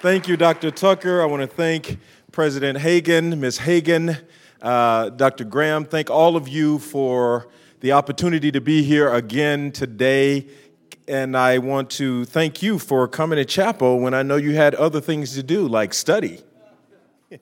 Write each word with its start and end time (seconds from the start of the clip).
Thank 0.00 0.28
you, 0.28 0.36
Dr. 0.36 0.70
Tucker. 0.70 1.20
I 1.20 1.24
want 1.24 1.42
to 1.42 1.48
thank 1.48 1.98
President 2.30 2.78
Hagan, 2.78 3.40
Ms. 3.40 3.58
Hagan, 3.58 4.16
uh, 4.62 5.08
Dr. 5.08 5.42
Graham. 5.42 5.84
Thank 5.84 6.08
all 6.08 6.36
of 6.36 6.46
you 6.46 6.78
for 6.78 7.48
the 7.80 7.90
opportunity 7.90 8.52
to 8.52 8.60
be 8.60 8.84
here 8.84 9.12
again 9.12 9.72
today. 9.72 10.46
And 11.08 11.36
I 11.36 11.58
want 11.58 11.90
to 11.90 12.24
thank 12.26 12.62
you 12.62 12.78
for 12.78 13.08
coming 13.08 13.38
to 13.38 13.44
chapel 13.44 13.98
when 13.98 14.14
I 14.14 14.22
know 14.22 14.36
you 14.36 14.54
had 14.54 14.76
other 14.76 15.00
things 15.00 15.34
to 15.34 15.42
do, 15.42 15.66
like 15.66 15.92
study. 15.92 16.42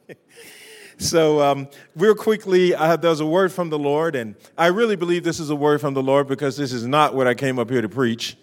so, 0.97 1.43
um, 1.43 1.69
real 1.95 2.15
quickly, 2.15 2.71
there's 2.71 3.21
a 3.21 3.27
word 3.27 3.53
from 3.53 3.69
the 3.69 3.79
Lord, 3.79 4.17
and 4.17 4.35
I 4.57 4.69
really 4.69 4.97
believe 4.97 5.25
this 5.25 5.41
is 5.41 5.51
a 5.51 5.57
word 5.57 5.83
from 5.83 5.93
the 5.93 6.03
Lord 6.03 6.27
because 6.27 6.57
this 6.57 6.73
is 6.73 6.87
not 6.87 7.15
what 7.15 7.27
I 7.27 7.35
came 7.35 7.59
up 7.59 7.69
here 7.69 7.83
to 7.83 7.89
preach 7.91 8.35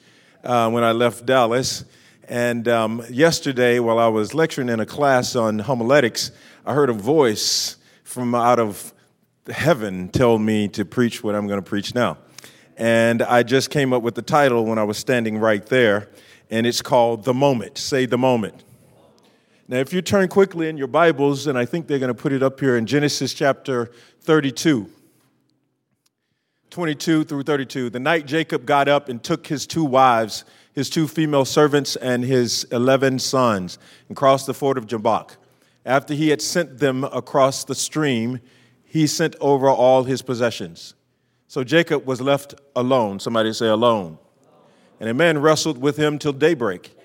uh, 0.44 0.70
when 0.70 0.84
I 0.84 0.92
left 0.92 1.26
Dallas. 1.26 1.84
And 2.28 2.68
um, 2.70 3.04
yesterday, 3.10 3.80
while 3.80 4.00
I 4.00 4.08
was 4.08 4.34
lecturing 4.34 4.70
in 4.70 4.80
a 4.80 4.86
class 4.86 5.36
on 5.36 5.60
homiletics, 5.60 6.32
I 6.66 6.74
heard 6.74 6.90
a 6.90 6.94
voice 6.94 7.76
from 8.04 8.34
out 8.34 8.60
of 8.60 8.94
heaven 9.50 10.08
tell 10.08 10.40
me 10.40 10.70
to 10.70 10.86
preach 10.86 11.22
what 11.22 11.36
I'm 11.36 11.48
going 11.48 11.62
to 11.62 11.70
preach 11.70 11.94
now. 11.94 12.18
And 12.78 13.22
I 13.22 13.44
just 13.44 13.70
came 13.70 13.92
up 13.92 14.04
with 14.04 14.16
the 14.16 14.22
title 14.22 14.66
when 14.66 14.80
I 14.80 14.84
was 14.84 14.98
standing 14.98 15.38
right 15.38 15.66
there, 15.66 16.10
and 16.50 16.66
it's 16.66 16.82
called 16.82 17.26
The 17.26 17.34
Moment. 17.34 17.78
Say 17.78 18.06
the 18.06 18.18
moment. 18.18 18.64
Now, 19.68 19.78
if 19.78 19.92
you 19.92 20.02
turn 20.02 20.30
quickly 20.30 20.70
in 20.70 20.78
your 20.78 20.88
Bibles, 20.88 21.48
and 21.48 21.58
I 21.58 21.66
think 21.66 21.88
they're 21.88 22.00
going 22.00 22.14
to 22.14 22.22
put 22.22 22.32
it 22.32 22.42
up 22.42 22.60
here 22.60 22.78
in 22.78 22.86
Genesis 22.86 23.34
chapter 23.34 23.92
32. 24.22 24.90
22 26.70 27.24
through 27.26 27.44
32. 27.44 27.90
The 27.90 28.00
night 28.00 28.26
Jacob 28.26 28.66
got 28.66 28.88
up 28.88 29.08
and 29.08 29.22
took 29.22 29.46
his 29.46 29.68
two 29.68 29.86
wives 29.86 30.44
his 30.74 30.90
two 30.90 31.08
female 31.08 31.46
servants 31.46 31.96
and 31.96 32.24
his 32.24 32.66
11 32.72 33.20
sons 33.20 33.78
and 34.08 34.18
crossed 34.18 34.48
the 34.48 34.54
ford 34.54 34.78
of 34.78 34.88
Jabbok. 34.88 35.38
After 35.86 36.14
he 36.14 36.30
had 36.30 36.42
sent 36.42 36.80
them 36.80 37.04
across 37.06 37.64
the 37.64 37.76
stream, 37.76 38.40
he 38.84 39.08
sent 39.08 39.36
over 39.40 39.70
all 39.70 40.04
his 40.04 40.22
possessions. 40.22 40.96
So 41.48 41.64
Jacob 41.64 42.06
was 42.06 42.22
left 42.22 42.56
alone. 42.76 43.20
Somebody 43.20 43.54
say 43.54 43.68
alone. 43.68 44.18
And 45.00 45.10
a 45.10 45.14
man 45.14 45.40
wrestled 45.40 45.80
with 45.80 45.98
him 45.98 46.18
till 46.18 46.34
daybreak. 46.34 46.96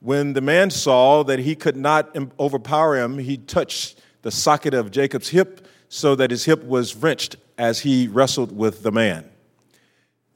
When 0.00 0.34
the 0.34 0.40
man 0.40 0.70
saw 0.70 1.24
that 1.24 1.40
he 1.40 1.56
could 1.56 1.76
not 1.76 2.16
overpower 2.38 2.96
him, 2.96 3.18
he 3.18 3.36
touched 3.36 4.00
the 4.22 4.30
socket 4.30 4.74
of 4.74 4.90
Jacob's 4.90 5.30
hip 5.30 5.66
so 5.88 6.14
that 6.14 6.30
his 6.30 6.44
hip 6.44 6.62
was 6.64 6.94
wrenched 6.94 7.36
as 7.56 7.80
he 7.80 8.06
wrestled 8.06 8.56
with 8.56 8.82
the 8.82 8.92
man. 8.92 9.28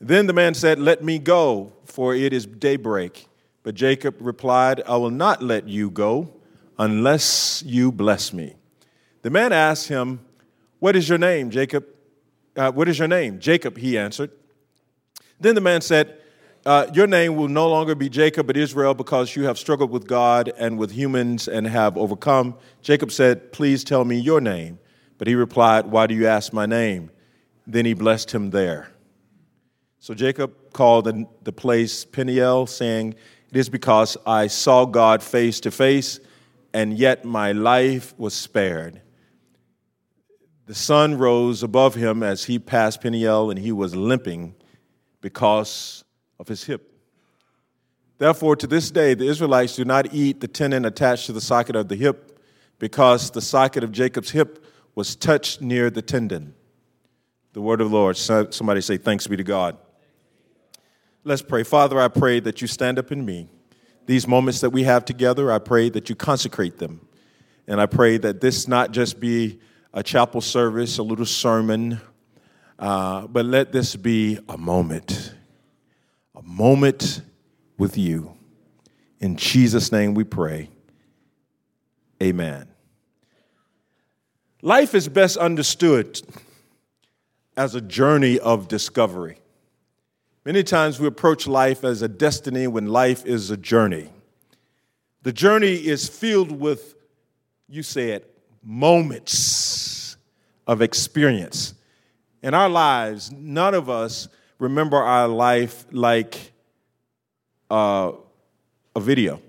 Then 0.03 0.27
the 0.27 0.33
man 0.33 0.55
said, 0.55 0.81
Let 0.81 1.05
me 1.05 1.20
go, 1.20 1.72
for 1.84 2.12
it 2.12 2.33
is 2.33 2.45
daybreak. 2.45 3.28
But 3.62 3.77
Jacob 3.77 4.17
replied, 4.19 4.83
I 4.86 4.97
will 4.97 5.11
not 5.11 5.42
let 5.42 5.69
you 5.69 5.91
go 5.91 6.34
unless 6.77 7.62
you 7.64 7.92
bless 7.92 8.33
me. 8.33 8.56
The 9.22 9.31
man 9.31 9.53
asked 9.53 9.86
him, 9.86 10.19
What 10.81 10.97
is 10.97 11.09
your 11.09 11.19
name, 11.19 11.50
Jacob? 11.50 11.86
Uh, 12.56 12.72
what 12.72 12.89
is 12.89 12.98
your 12.98 13.06
name? 13.06 13.39
Jacob, 13.39 13.78
he 13.78 13.97
answered. 13.97 14.33
Then 15.39 15.55
the 15.55 15.61
man 15.61 15.81
said, 15.81 16.19
uh, 16.66 16.87
Your 16.92 17.06
name 17.06 17.37
will 17.37 17.47
no 17.47 17.69
longer 17.69 17.94
be 17.94 18.09
Jacob, 18.09 18.48
but 18.48 18.56
Israel, 18.56 18.94
because 18.94 19.37
you 19.37 19.44
have 19.44 19.56
struggled 19.56 19.92
with 19.92 20.09
God 20.09 20.53
and 20.59 20.78
with 20.78 20.91
humans 20.91 21.47
and 21.47 21.64
have 21.69 21.97
overcome. 21.97 22.56
Jacob 22.83 23.12
said, 23.12 23.53
Please 23.53 23.84
tell 23.84 24.05
me 24.05 24.19
your 24.19 24.41
name. 24.41 24.81
But 25.19 25.28
he 25.28 25.37
replied, 25.37 25.87
Why 25.87 26.09
do 26.09 26.14
you 26.16 26.27
ask 26.27 26.53
my 26.53 26.66
name? 26.66 27.12
Then 27.69 27.84
he 27.84 27.94
blessed 27.94 28.33
him 28.33 28.50
there. 28.50 28.91
So 30.03 30.14
Jacob 30.14 30.72
called 30.72 31.05
the, 31.05 31.27
the 31.45 31.53
place 31.53 32.05
Peniel, 32.05 32.67
saying, 32.67 33.14
It 33.53 33.56
is 33.56 33.69
because 33.69 34.17
I 34.27 34.48
saw 34.48 34.84
God 34.84 35.22
face 35.22 35.61
to 35.61 35.70
face, 35.70 36.19
and 36.75 36.98
yet 36.98 37.25
my 37.25 37.53
life 37.53 38.12
was 38.19 38.34
spared. 38.34 39.00
The 40.67 40.75
sun 40.75 41.19
rose 41.19 41.62
above 41.62 41.94
him 41.94 42.25
as 42.25 42.47
he 42.47 42.59
passed 42.59 43.00
Peniel, 43.00 43.50
and 43.50 43.60
he 43.60 43.71
was 43.71 43.94
limping 43.94 44.56
because 45.21 46.03
of 46.41 46.49
his 46.49 46.65
hip. 46.65 46.99
Therefore, 48.19 48.56
to 48.56 48.66
this 48.66 48.91
day, 48.91 49.15
the 49.15 49.28
Israelites 49.28 49.76
do 49.76 49.84
not 49.84 50.12
eat 50.12 50.41
the 50.41 50.49
tendon 50.49 50.84
attached 50.84 51.26
to 51.26 51.32
the 51.32 51.41
socket 51.41 51.76
of 51.76 51.87
the 51.87 51.94
hip, 51.94 52.41
because 52.81 53.31
the 53.31 53.41
socket 53.41 53.84
of 53.84 53.93
Jacob's 53.93 54.32
hip 54.32 54.66
was 54.97 55.15
touched 55.15 55.60
near 55.60 55.91
the 55.91 56.03
tendon. 56.03 56.55
The 57.53 57.60
word 57.60 57.81
of 57.81 57.91
the 57.91 57.97
Lord. 57.97 58.16
Somebody 58.16 58.81
say, 58.81 58.97
Thanks 58.97 59.28
be 59.28 59.37
to 59.37 59.44
God. 59.44 59.78
Let's 61.25 61.43
pray. 61.43 61.62
Father, 61.62 62.00
I 62.00 62.09
pray 62.09 62.41
that 62.41 62.60
you 62.60 62.66
stand 62.66 62.99
up 62.99 63.12
in 63.12 63.25
me. 63.25 63.49
These 64.06 64.27
moments 64.27 64.60
that 64.60 64.71
we 64.71 64.83
have 64.83 65.05
together, 65.05 65.53
I 65.53 65.60
pray 65.60 65.88
that 65.91 66.09
you 66.09 66.16
consecrate 66.16 66.78
them. 66.78 67.06
And 67.69 67.81
I 67.81 67.87
pray 67.87 68.19
that 68.19 68.41
this 68.41 68.66
not 68.66 68.91
just 68.91 69.21
be 69.21 69.61
a 69.94 70.03
chapel 70.03 70.41
service, 70.41 70.99
a 70.99 71.03
little 71.05 71.25
sermon, 71.25 72.00
uh, 72.77 73.28
but 73.28 73.44
let 73.44 73.71
this 73.71 73.94
be 73.94 74.41
a 74.49 74.59
moment, 74.59 75.32
a 76.34 76.43
moment 76.43 77.22
with 77.78 77.97
you. 77.97 78.37
In 79.21 79.37
Jesus' 79.37 79.93
name 79.93 80.15
we 80.15 80.25
pray. 80.25 80.71
Amen. 82.21 82.66
Life 84.61 84.97
is 84.97 85.09
best 85.09 85.37
understood 85.37 86.21
as 87.56 87.77
a 87.77 87.81
journey 87.81 88.41
of 88.41 88.66
discovery. 88.66 89.38
Many 90.44 90.64
times 90.64 90.98
we 90.98 91.06
approach 91.06 91.47
life 91.47 91.84
as 91.84 92.03
a 92.03 92.08
destiny 92.08 92.66
when 92.66 92.86
life 92.86 93.25
is 93.25 93.50
a 93.50 93.56
journey. 93.56 94.10
The 95.22 95.32
journey 95.32 95.75
is 95.75 96.08
filled 96.08 96.50
with, 96.50 96.97
you 97.69 97.84
said, 97.84 98.25
moments 98.60 100.16
of 100.66 100.82
experience. 100.82 101.75
In 102.42 102.54
our 102.54 102.69
lives, 102.69 103.31
none 103.31 103.75
of 103.75 103.88
us 103.88 104.28
remember 104.58 104.97
our 104.97 105.28
life 105.28 105.86
like 105.92 106.52
uh, 107.70 108.10
a 108.97 109.00
video 109.00 109.41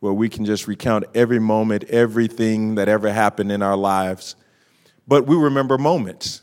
where 0.00 0.12
we 0.12 0.28
can 0.28 0.44
just 0.44 0.68
recount 0.68 1.04
every 1.14 1.38
moment, 1.38 1.84
everything 1.84 2.74
that 2.74 2.88
ever 2.88 3.10
happened 3.10 3.50
in 3.50 3.62
our 3.62 3.76
lives. 3.76 4.36
But 5.08 5.26
we 5.26 5.34
remember 5.34 5.78
moments. 5.78 6.42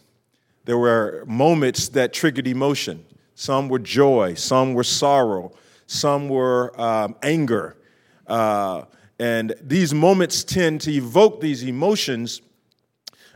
There 0.65 0.79
were 0.79 1.23
moments 1.27 1.89
that 1.89 2.11
triggered 2.11 2.47
emotion. 2.47 3.05
Some 3.39 3.69
were 3.69 3.77
joy, 3.77 4.33
some 4.33 4.73
were 4.73 4.83
sorrow, 4.83 5.51
some 5.85 6.27
were 6.27 6.73
um, 6.81 7.15
anger. 7.21 7.77
Uh, 8.25 8.85
and 9.19 9.53
these 9.61 9.93
moments 9.93 10.43
tend 10.43 10.81
to 10.81 10.91
evoke 10.91 11.39
these 11.39 11.61
emotions. 11.61 12.41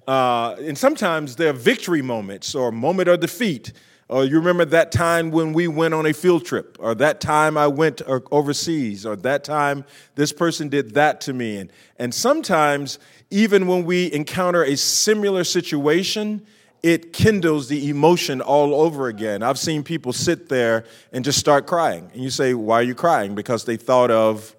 Uh, 0.07 0.55
and 0.57 0.75
sometimes 0.75 1.35
they're 1.35 1.53
victory 1.53 2.01
moments 2.01 2.55
or 2.55 2.71
moment 2.71 3.09
of 3.09 3.19
defeat. 3.19 3.73
Or 4.09 4.25
you 4.25 4.39
remember 4.39 4.65
that 4.65 4.91
time 4.91 5.29
when 5.29 5.53
we 5.53 5.67
went 5.67 5.93
on 5.93 6.07
a 6.07 6.13
field 6.13 6.45
trip, 6.45 6.77
or 6.79 6.95
that 6.95 7.21
time 7.21 7.55
I 7.55 7.67
went 7.67 8.01
uh, 8.01 8.21
overseas, 8.31 9.05
or 9.05 9.15
that 9.17 9.43
time 9.43 9.85
this 10.15 10.33
person 10.33 10.67
did 10.67 10.95
that 10.95 11.21
to 11.21 11.33
me. 11.33 11.57
And, 11.57 11.71
and 11.97 12.11
sometimes, 12.11 12.97
even 13.29 13.67
when 13.67 13.85
we 13.85 14.11
encounter 14.11 14.63
a 14.63 14.75
similar 14.77 15.43
situation, 15.43 16.43
it 16.83 17.13
kindles 17.13 17.67
the 17.67 17.89
emotion 17.89 18.41
all 18.41 18.73
over 18.73 19.07
again. 19.07 19.43
I've 19.43 19.59
seen 19.59 19.83
people 19.83 20.13
sit 20.13 20.49
there 20.49 20.85
and 21.11 21.23
just 21.23 21.39
start 21.39 21.67
crying. 21.67 22.09
And 22.13 22.23
you 22.23 22.29
say, 22.29 22.53
Why 22.53 22.79
are 22.79 22.83
you 22.83 22.95
crying? 22.95 23.35
Because 23.35 23.65
they 23.65 23.77
thought 23.77 24.11
of 24.11 24.55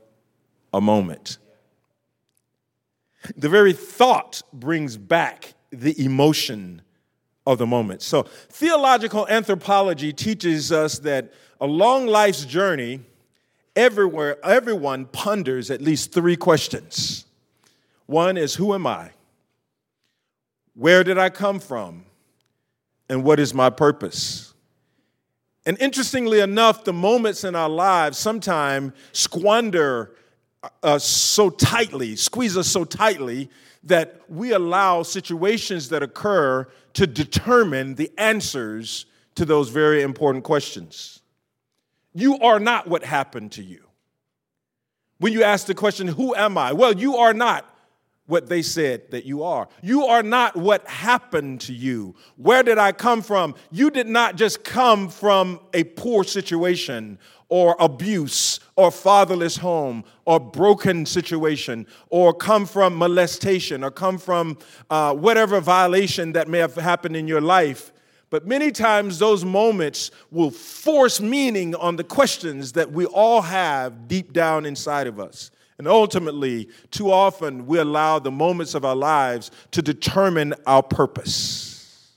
a 0.73 0.81
moment. 0.81 1.39
The 3.37 3.49
very 3.49 3.73
thought 3.73 4.43
brings 4.53 4.97
back 4.97 5.55
the 5.71 6.01
emotion 6.05 6.83
of 7.47 7.59
the 7.59 7.67
moment. 7.67 8.03
So, 8.03 8.23
theological 8.23 9.27
anthropology 9.29 10.13
teaches 10.13 10.71
us 10.71 10.99
that 11.01 11.33
along 11.61 12.07
life's 12.07 12.45
journey, 12.45 13.01
everywhere, 13.75 14.45
everyone 14.45 15.07
ponders 15.07 15.71
at 15.71 15.81
least 15.81 16.13
three 16.13 16.37
questions. 16.37 17.25
One 18.07 18.37
is, 18.37 18.55
Who 18.55 18.75
am 18.75 18.87
I? 18.87 19.11
Where 20.75 21.05
did 21.05 21.19
I 21.19 21.29
come 21.29 21.59
from? 21.59 22.05
And 23.13 23.23
what 23.23 23.39
is 23.39 23.53
my 23.53 23.69
purpose? 23.69 24.55
And 25.67 25.79
interestingly 25.79 26.41
enough, 26.41 26.85
the 26.85 26.95
moments 26.95 27.45
in 27.45 27.55
our 27.55 27.69
lives 27.69 28.17
sometimes 28.17 28.95
squander 29.13 30.17
us 30.83 31.05
so 31.05 31.51
tightly, 31.51 32.17
squeeze 32.17 32.57
us 32.57 32.69
so 32.69 32.85
tightly, 32.85 33.51
that 33.85 34.23
we 34.29 34.53
allow 34.53 35.03
situations 35.03 35.91
that 35.91 36.03
occur 36.03 36.67
to 36.95 37.07
determine 37.07 37.97
the 37.97 38.11
answers 38.17 39.05
to 39.35 39.45
those 39.45 39.69
very 39.69 40.01
important 40.01 40.43
questions. 40.43 41.21
You 42.15 42.39
are 42.39 42.59
not 42.59 42.89
what 42.89 43.05
happened 43.05 43.53
to 43.53 43.63
you. 43.63 43.85
When 45.19 45.35
you 45.35 45.43
ask 45.43 45.67
the 45.67 45.75
question, 45.75 46.09
Who 46.09 46.35
am 46.35 46.57
I? 46.57 46.73
Well, 46.73 46.95
you 46.95 47.17
are 47.17 47.35
not 47.35 47.72
what 48.27 48.49
they 48.49 48.63
said 48.63 49.11
that 49.11 49.25
you 49.25 49.43
are. 49.43 49.69
You 49.83 50.07
are 50.07 50.23
not 50.23 50.57
what 50.57 50.87
happened 50.89 51.61
to 51.63 51.73
you. 51.73 52.15
Where 52.37 52.63
did 52.63 52.79
I 52.79 52.93
come 52.93 53.21
from? 53.21 53.55
You 53.71 53.91
did 53.91 54.07
not 54.07 54.37
just 54.37 54.65
come 54.65 55.09
from 55.09 55.61
a 55.75 55.85
poor 55.85 56.25
situation 56.25 57.19
or 57.49 57.77
abuse 57.81 58.61
or 58.77 58.91
fatherless 58.91 59.57
home 59.57 60.05
or 60.25 60.41
broken 60.41 61.05
situation 61.05 61.87
or 62.09 62.33
come 62.33 62.65
from 62.65 62.95
molestation 62.95 63.85
or 63.85 63.91
come 63.91 64.17
from 64.17 64.57
uh, 64.89 65.15
whatever 65.15 65.61
violation 65.61 66.33
that 66.33 66.49
may 66.49 66.59
have 66.59 66.75
happened 66.77 67.17
in 67.17 67.29
your 67.29 67.41
life. 67.43 67.93
But 68.31 68.47
many 68.47 68.71
times 68.71 69.19
those 69.19 69.45
moments 69.45 70.11
will 70.31 70.51
force 70.51 71.21
meaning 71.21 71.75
on 71.75 71.97
the 71.97 72.05
questions 72.05 72.73
that 72.73 72.91
we 72.91 73.05
all 73.05 73.43
have 73.43 74.09
deep 74.09 74.33
down 74.33 74.65
inside 74.65 75.07
of 75.07 75.21
us. 75.21 75.51
And 75.83 75.89
ultimately, 75.89 76.69
too 76.93 77.11
often 77.11 77.67
we 77.67 77.81
allow 77.81 78.21
the 78.21 78.31
moments 78.31 78.75
of 78.77 78.85
our 78.85 78.95
lives 78.95 79.51
to 79.73 79.83
determine 79.83 80.55
our 80.65 80.81
purpose. 80.81 82.13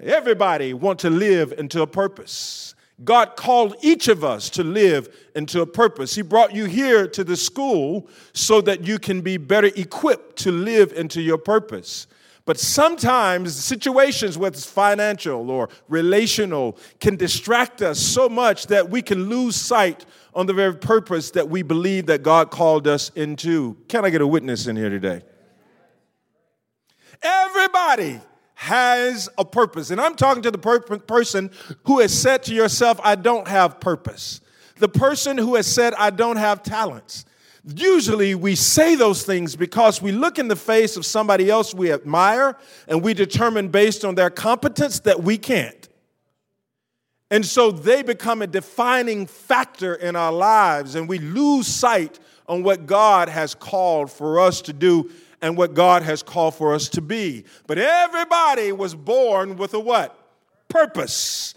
Everybody 0.00 0.74
want 0.74 0.98
to 0.98 1.08
live 1.08 1.54
into 1.56 1.82
a 1.82 1.86
purpose. 1.86 2.74
God 3.04 3.36
called 3.36 3.76
each 3.80 4.08
of 4.08 4.24
us 4.24 4.50
to 4.50 4.64
live 4.64 5.08
into 5.36 5.60
a 5.60 5.66
purpose. 5.66 6.16
He 6.16 6.22
brought 6.22 6.52
you 6.52 6.64
here 6.64 7.06
to 7.06 7.22
the 7.22 7.36
school 7.36 8.08
so 8.32 8.60
that 8.62 8.82
you 8.82 8.98
can 8.98 9.20
be 9.20 9.36
better 9.36 9.70
equipped 9.76 10.36
to 10.38 10.50
live 10.50 10.92
into 10.94 11.22
your 11.22 11.38
purpose. 11.38 12.08
But 12.44 12.58
sometimes 12.58 13.54
situations, 13.54 14.36
whether 14.36 14.54
it's 14.54 14.66
financial 14.66 15.48
or 15.48 15.68
relational, 15.88 16.76
can 16.98 17.14
distract 17.14 17.82
us 17.82 18.00
so 18.00 18.28
much 18.28 18.66
that 18.66 18.90
we 18.90 19.00
can 19.00 19.28
lose 19.28 19.54
sight 19.54 20.04
on 20.34 20.46
the 20.46 20.52
very 20.52 20.74
purpose 20.74 21.30
that 21.32 21.48
we 21.48 21.62
believe 21.62 22.06
that 22.06 22.22
God 22.22 22.50
called 22.50 22.86
us 22.86 23.10
into. 23.14 23.76
Can 23.88 24.04
I 24.04 24.10
get 24.10 24.20
a 24.20 24.26
witness 24.26 24.66
in 24.66 24.76
here 24.76 24.90
today? 24.90 25.22
Everybody 27.22 28.20
has 28.54 29.28
a 29.36 29.44
purpose. 29.44 29.90
And 29.90 30.00
I'm 30.00 30.14
talking 30.14 30.42
to 30.44 30.50
the 30.50 30.58
per- 30.58 30.80
person 30.80 31.50
who 31.84 32.00
has 32.00 32.16
said 32.16 32.44
to 32.44 32.54
yourself, 32.54 33.00
I 33.02 33.16
don't 33.16 33.48
have 33.48 33.80
purpose. 33.80 34.40
The 34.78 34.88
person 34.88 35.36
who 35.36 35.56
has 35.56 35.66
said, 35.66 35.94
I 35.94 36.10
don't 36.10 36.36
have 36.36 36.62
talents. 36.62 37.24
Usually 37.64 38.34
we 38.34 38.56
say 38.56 38.94
those 38.94 39.24
things 39.24 39.54
because 39.54 40.02
we 40.02 40.10
look 40.10 40.38
in 40.38 40.48
the 40.48 40.56
face 40.56 40.96
of 40.96 41.06
somebody 41.06 41.48
else 41.50 41.74
we 41.74 41.92
admire 41.92 42.56
and 42.88 43.02
we 43.02 43.14
determine 43.14 43.68
based 43.68 44.04
on 44.04 44.14
their 44.14 44.30
competence 44.30 45.00
that 45.00 45.22
we 45.22 45.38
can't. 45.38 45.81
And 47.32 47.46
so 47.46 47.70
they 47.72 48.02
become 48.02 48.42
a 48.42 48.46
defining 48.46 49.26
factor 49.26 49.94
in 49.94 50.16
our 50.16 50.30
lives 50.30 50.96
and 50.96 51.08
we 51.08 51.18
lose 51.18 51.66
sight 51.66 52.18
on 52.46 52.62
what 52.62 52.84
God 52.84 53.30
has 53.30 53.54
called 53.54 54.12
for 54.12 54.38
us 54.38 54.60
to 54.60 54.74
do 54.74 55.10
and 55.40 55.56
what 55.56 55.72
God 55.72 56.02
has 56.02 56.22
called 56.22 56.54
for 56.54 56.74
us 56.74 56.90
to 56.90 57.00
be. 57.00 57.46
But 57.66 57.78
everybody 57.78 58.70
was 58.70 58.94
born 58.94 59.56
with 59.56 59.72
a 59.72 59.80
what? 59.80 60.14
Purpose. 60.68 61.54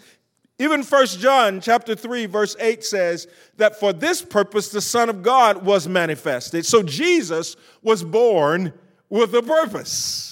Even 0.58 0.82
First 0.82 1.20
John 1.20 1.60
chapter 1.60 1.94
3 1.94 2.24
verse 2.24 2.56
8 2.58 2.82
says 2.82 3.28
that 3.58 3.78
for 3.78 3.92
this 3.92 4.22
purpose 4.22 4.70
the 4.70 4.80
son 4.80 5.10
of 5.10 5.22
God 5.22 5.62
was 5.62 5.86
manifested. 5.86 6.64
So 6.64 6.82
Jesus 6.82 7.54
was 7.82 8.02
born 8.02 8.72
with 9.10 9.34
a 9.34 9.42
purpose. 9.42 10.25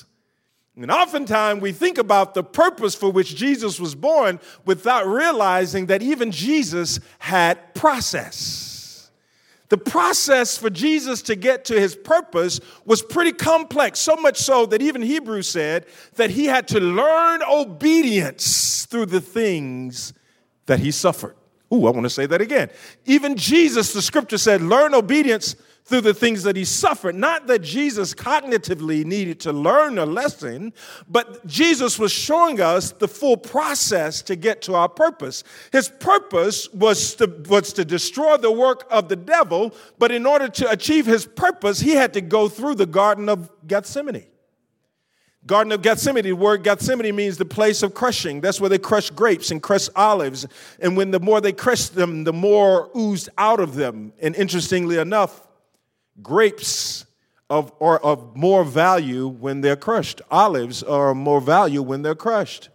And 0.76 0.90
oftentimes 0.90 1.60
we 1.60 1.72
think 1.72 1.98
about 1.98 2.34
the 2.34 2.42
purpose 2.42 2.94
for 2.94 3.10
which 3.10 3.36
Jesus 3.36 3.78
was 3.78 3.94
born 3.94 4.40
without 4.64 5.06
realizing 5.06 5.86
that 5.86 6.02
even 6.02 6.32
Jesus 6.32 6.98
had 7.20 7.74
process. 7.74 9.10
The 9.68 9.78
process 9.78 10.58
for 10.58 10.70
Jesus 10.70 11.22
to 11.22 11.36
get 11.36 11.64
to 11.66 11.80
his 11.80 11.96
purpose 11.96 12.60
was 12.84 13.02
pretty 13.02 13.32
complex, 13.32 13.98
so 13.98 14.16
much 14.16 14.36
so 14.36 14.66
that 14.66 14.82
even 14.82 15.00
Hebrews 15.00 15.48
said 15.48 15.86
that 16.16 16.30
he 16.30 16.46
had 16.46 16.68
to 16.68 16.80
learn 16.80 17.42
obedience 17.42 18.86
through 18.86 19.06
the 19.06 19.20
things 19.20 20.12
that 20.66 20.80
he 20.80 20.90
suffered. 20.90 21.36
Ooh, 21.72 21.86
I 21.86 21.90
want 21.90 22.04
to 22.04 22.10
say 22.10 22.26
that 22.26 22.40
again. 22.40 22.70
Even 23.06 23.36
Jesus, 23.36 23.92
the 23.92 24.02
scripture 24.02 24.38
said, 24.38 24.60
learn 24.60 24.94
obedience 24.94 25.56
through 25.84 26.00
the 26.00 26.14
things 26.14 26.42
that 26.44 26.56
he 26.56 26.64
suffered. 26.64 27.14
Not 27.14 27.46
that 27.46 27.60
Jesus 27.60 28.14
cognitively 28.14 29.04
needed 29.04 29.40
to 29.40 29.52
learn 29.52 29.98
a 29.98 30.06
lesson, 30.06 30.72
but 31.08 31.46
Jesus 31.46 31.98
was 31.98 32.10
showing 32.10 32.60
us 32.60 32.92
the 32.92 33.08
full 33.08 33.36
process 33.36 34.22
to 34.22 34.36
get 34.36 34.62
to 34.62 34.74
our 34.74 34.88
purpose. 34.88 35.44
His 35.72 35.88
purpose 35.88 36.72
was 36.72 37.14
to, 37.16 37.26
was 37.48 37.72
to 37.74 37.84
destroy 37.84 38.38
the 38.38 38.52
work 38.52 38.86
of 38.90 39.08
the 39.08 39.16
devil, 39.16 39.74
but 39.98 40.10
in 40.10 40.26
order 40.26 40.48
to 40.48 40.70
achieve 40.70 41.04
his 41.04 41.26
purpose, 41.26 41.80
he 41.80 41.90
had 41.90 42.14
to 42.14 42.22
go 42.22 42.48
through 42.48 42.76
the 42.76 42.86
Garden 42.86 43.28
of 43.28 43.50
Gethsemane. 43.66 44.24
Garden 45.46 45.72
of 45.72 45.82
Gethsemane, 45.82 46.24
the 46.24 46.32
word 46.32 46.62
Gethsemane 46.62 47.14
means 47.14 47.36
the 47.36 47.44
place 47.44 47.82
of 47.82 47.92
crushing. 47.92 48.40
That's 48.40 48.60
where 48.60 48.70
they 48.70 48.78
crush 48.78 49.10
grapes 49.10 49.50
and 49.50 49.62
crush 49.62 49.88
olives. 49.94 50.46
And 50.80 50.96
when 50.96 51.10
the 51.10 51.20
more 51.20 51.40
they 51.40 51.52
crushed 51.52 51.94
them, 51.94 52.24
the 52.24 52.32
more 52.32 52.90
oozed 52.96 53.28
out 53.36 53.60
of 53.60 53.74
them. 53.74 54.14
And 54.20 54.34
interestingly 54.34 54.96
enough, 54.96 55.46
grapes 56.22 57.04
of, 57.50 57.72
are 57.78 57.98
of 57.98 58.34
more 58.34 58.64
value 58.64 59.28
when 59.28 59.60
they're 59.60 59.76
crushed. 59.76 60.22
Olives 60.30 60.82
are 60.82 61.10
of 61.10 61.16
more 61.18 61.42
value 61.42 61.82
when 61.82 62.00
they're 62.00 62.14
crushed. 62.14 62.70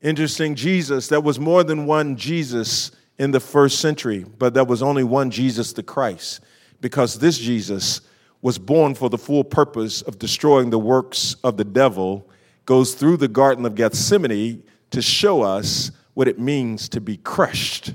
Interesting, 0.00 0.54
Jesus, 0.54 1.08
there 1.08 1.20
was 1.20 1.38
more 1.38 1.64
than 1.64 1.86
one 1.86 2.16
Jesus 2.16 2.92
in 3.18 3.30
the 3.30 3.40
first 3.40 3.78
century, 3.80 4.24
but 4.38 4.54
there 4.54 4.64
was 4.64 4.82
only 4.82 5.04
one 5.04 5.30
Jesus 5.30 5.72
the 5.72 5.82
Christ, 5.82 6.40
because 6.80 7.18
this 7.18 7.38
Jesus 7.38 8.00
was 8.44 8.58
born 8.58 8.94
for 8.94 9.10
the 9.10 9.18
full 9.18 9.42
purpose 9.42 10.02
of 10.02 10.20
destroying 10.20 10.70
the 10.70 10.78
works 10.78 11.34
of 11.42 11.56
the 11.56 11.64
devil, 11.64 12.28
goes 12.64 12.94
through 12.94 13.16
the 13.16 13.26
Garden 13.26 13.66
of 13.66 13.74
Gethsemane 13.74 14.62
to 14.92 15.02
show 15.02 15.42
us 15.42 15.90
what 16.14 16.28
it 16.28 16.38
means 16.38 16.88
to 16.90 17.00
be 17.00 17.16
crushed 17.16 17.94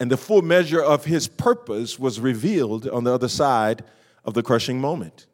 and 0.00 0.10
the 0.10 0.16
full 0.16 0.42
measure 0.42 0.82
of 0.82 1.04
his 1.04 1.28
purpose 1.28 1.98
was 1.98 2.20
revealed 2.20 2.88
on 2.88 3.04
the 3.04 3.12
other 3.12 3.28
side 3.28 3.84
of 4.24 4.34
the 4.34 4.42
crushing 4.42 4.80
moment. 4.80 5.26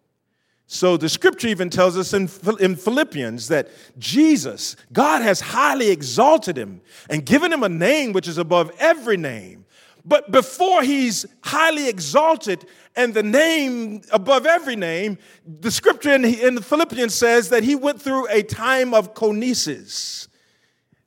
So 0.66 0.96
the 0.96 1.10
scripture 1.10 1.48
even 1.48 1.68
tells 1.68 1.96
us 1.98 2.14
in, 2.14 2.26
Philippians 2.26 3.48
that 3.48 3.68
Jesus, 3.98 4.76
God 4.92 5.20
has 5.20 5.40
highly 5.40 5.90
exalted 5.90 6.56
him 6.56 6.80
and 7.10 7.26
given 7.26 7.52
him 7.52 7.62
a 7.62 7.68
name 7.68 8.12
which 8.14 8.26
is 8.26 8.38
above 8.38 8.72
every 8.78 9.18
name. 9.18 9.63
But 10.04 10.30
before 10.30 10.82
he's 10.82 11.24
highly 11.42 11.88
exalted 11.88 12.66
and 12.94 13.14
the 13.14 13.22
name 13.22 14.02
above 14.12 14.44
every 14.44 14.76
name, 14.76 15.18
the 15.46 15.70
scripture 15.70 16.12
in, 16.12 16.24
in 16.24 16.60
Philippians 16.60 17.14
says 17.14 17.48
that 17.48 17.64
he 17.64 17.74
went 17.74 18.02
through 18.02 18.28
a 18.28 18.42
time 18.42 18.92
of 18.92 19.14
kenosis 19.14 20.28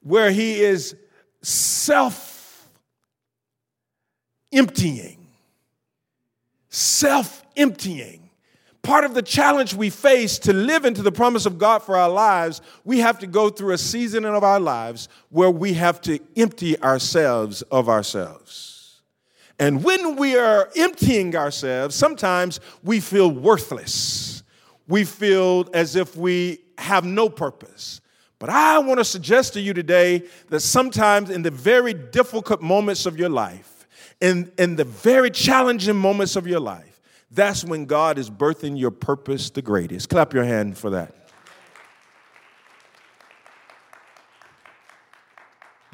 where 0.01 0.31
he 0.31 0.61
is 0.61 0.95
self 1.41 2.67
emptying, 4.51 5.27
self 6.69 7.43
emptying. 7.55 8.23
Part 8.81 9.03
of 9.03 9.13
the 9.13 9.21
challenge 9.21 9.73
we 9.73 9.89
face 9.89 10.39
to 10.39 10.53
live 10.53 10.85
into 10.85 11.01
the 11.01 11.11
promise 11.11 11.45
of 11.45 11.57
God 11.57 11.83
for 11.83 11.97
our 11.97 12.09
lives, 12.09 12.61
we 12.85 12.99
have 12.99 13.19
to 13.19 13.27
go 13.27 13.49
through 13.49 13.73
a 13.73 13.77
season 13.77 14.23
of 14.23 14.45
our 14.45 14.61
lives 14.61 15.09
where 15.29 15.51
we 15.51 15.73
have 15.73 15.99
to 16.01 16.19
empty 16.37 16.81
ourselves 16.81 17.63
of 17.63 17.89
ourselves. 17.89 18.76
And 19.59 19.83
when 19.83 20.15
we 20.15 20.37
are 20.37 20.69
emptying 20.75 21.35
ourselves, 21.35 21.95
sometimes 21.95 22.59
we 22.83 22.99
feel 22.99 23.29
worthless. 23.29 24.43
We 24.87 25.03
feel 25.03 25.67
as 25.73 25.95
if 25.95 26.15
we 26.15 26.59
have 26.77 27.03
no 27.03 27.27
purpose. 27.27 28.01
But 28.39 28.49
I 28.49 28.77
want 28.79 28.99
to 28.99 29.05
suggest 29.05 29.53
to 29.53 29.61
you 29.61 29.73
today 29.73 30.23
that 30.49 30.59
sometimes 30.59 31.31
in 31.31 31.41
the 31.41 31.51
very 31.51 31.93
difficult 31.93 32.61
moments 32.61 33.05
of 33.07 33.17
your 33.17 33.29
life, 33.29 33.87
in, 34.21 34.51
in 34.59 34.75
the 34.75 34.83
very 34.83 35.31
challenging 35.31 35.95
moments 35.95 36.35
of 36.35 36.45
your 36.45 36.59
life, 36.59 37.01
that's 37.31 37.63
when 37.63 37.85
God 37.85 38.17
is 38.17 38.29
birthing 38.29 38.79
your 38.79 38.91
purpose 38.91 39.49
the 39.49 39.61
greatest. 39.61 40.09
Clap 40.09 40.33
your 40.33 40.43
hand 40.43 40.77
for 40.77 40.91
that. 40.91 41.13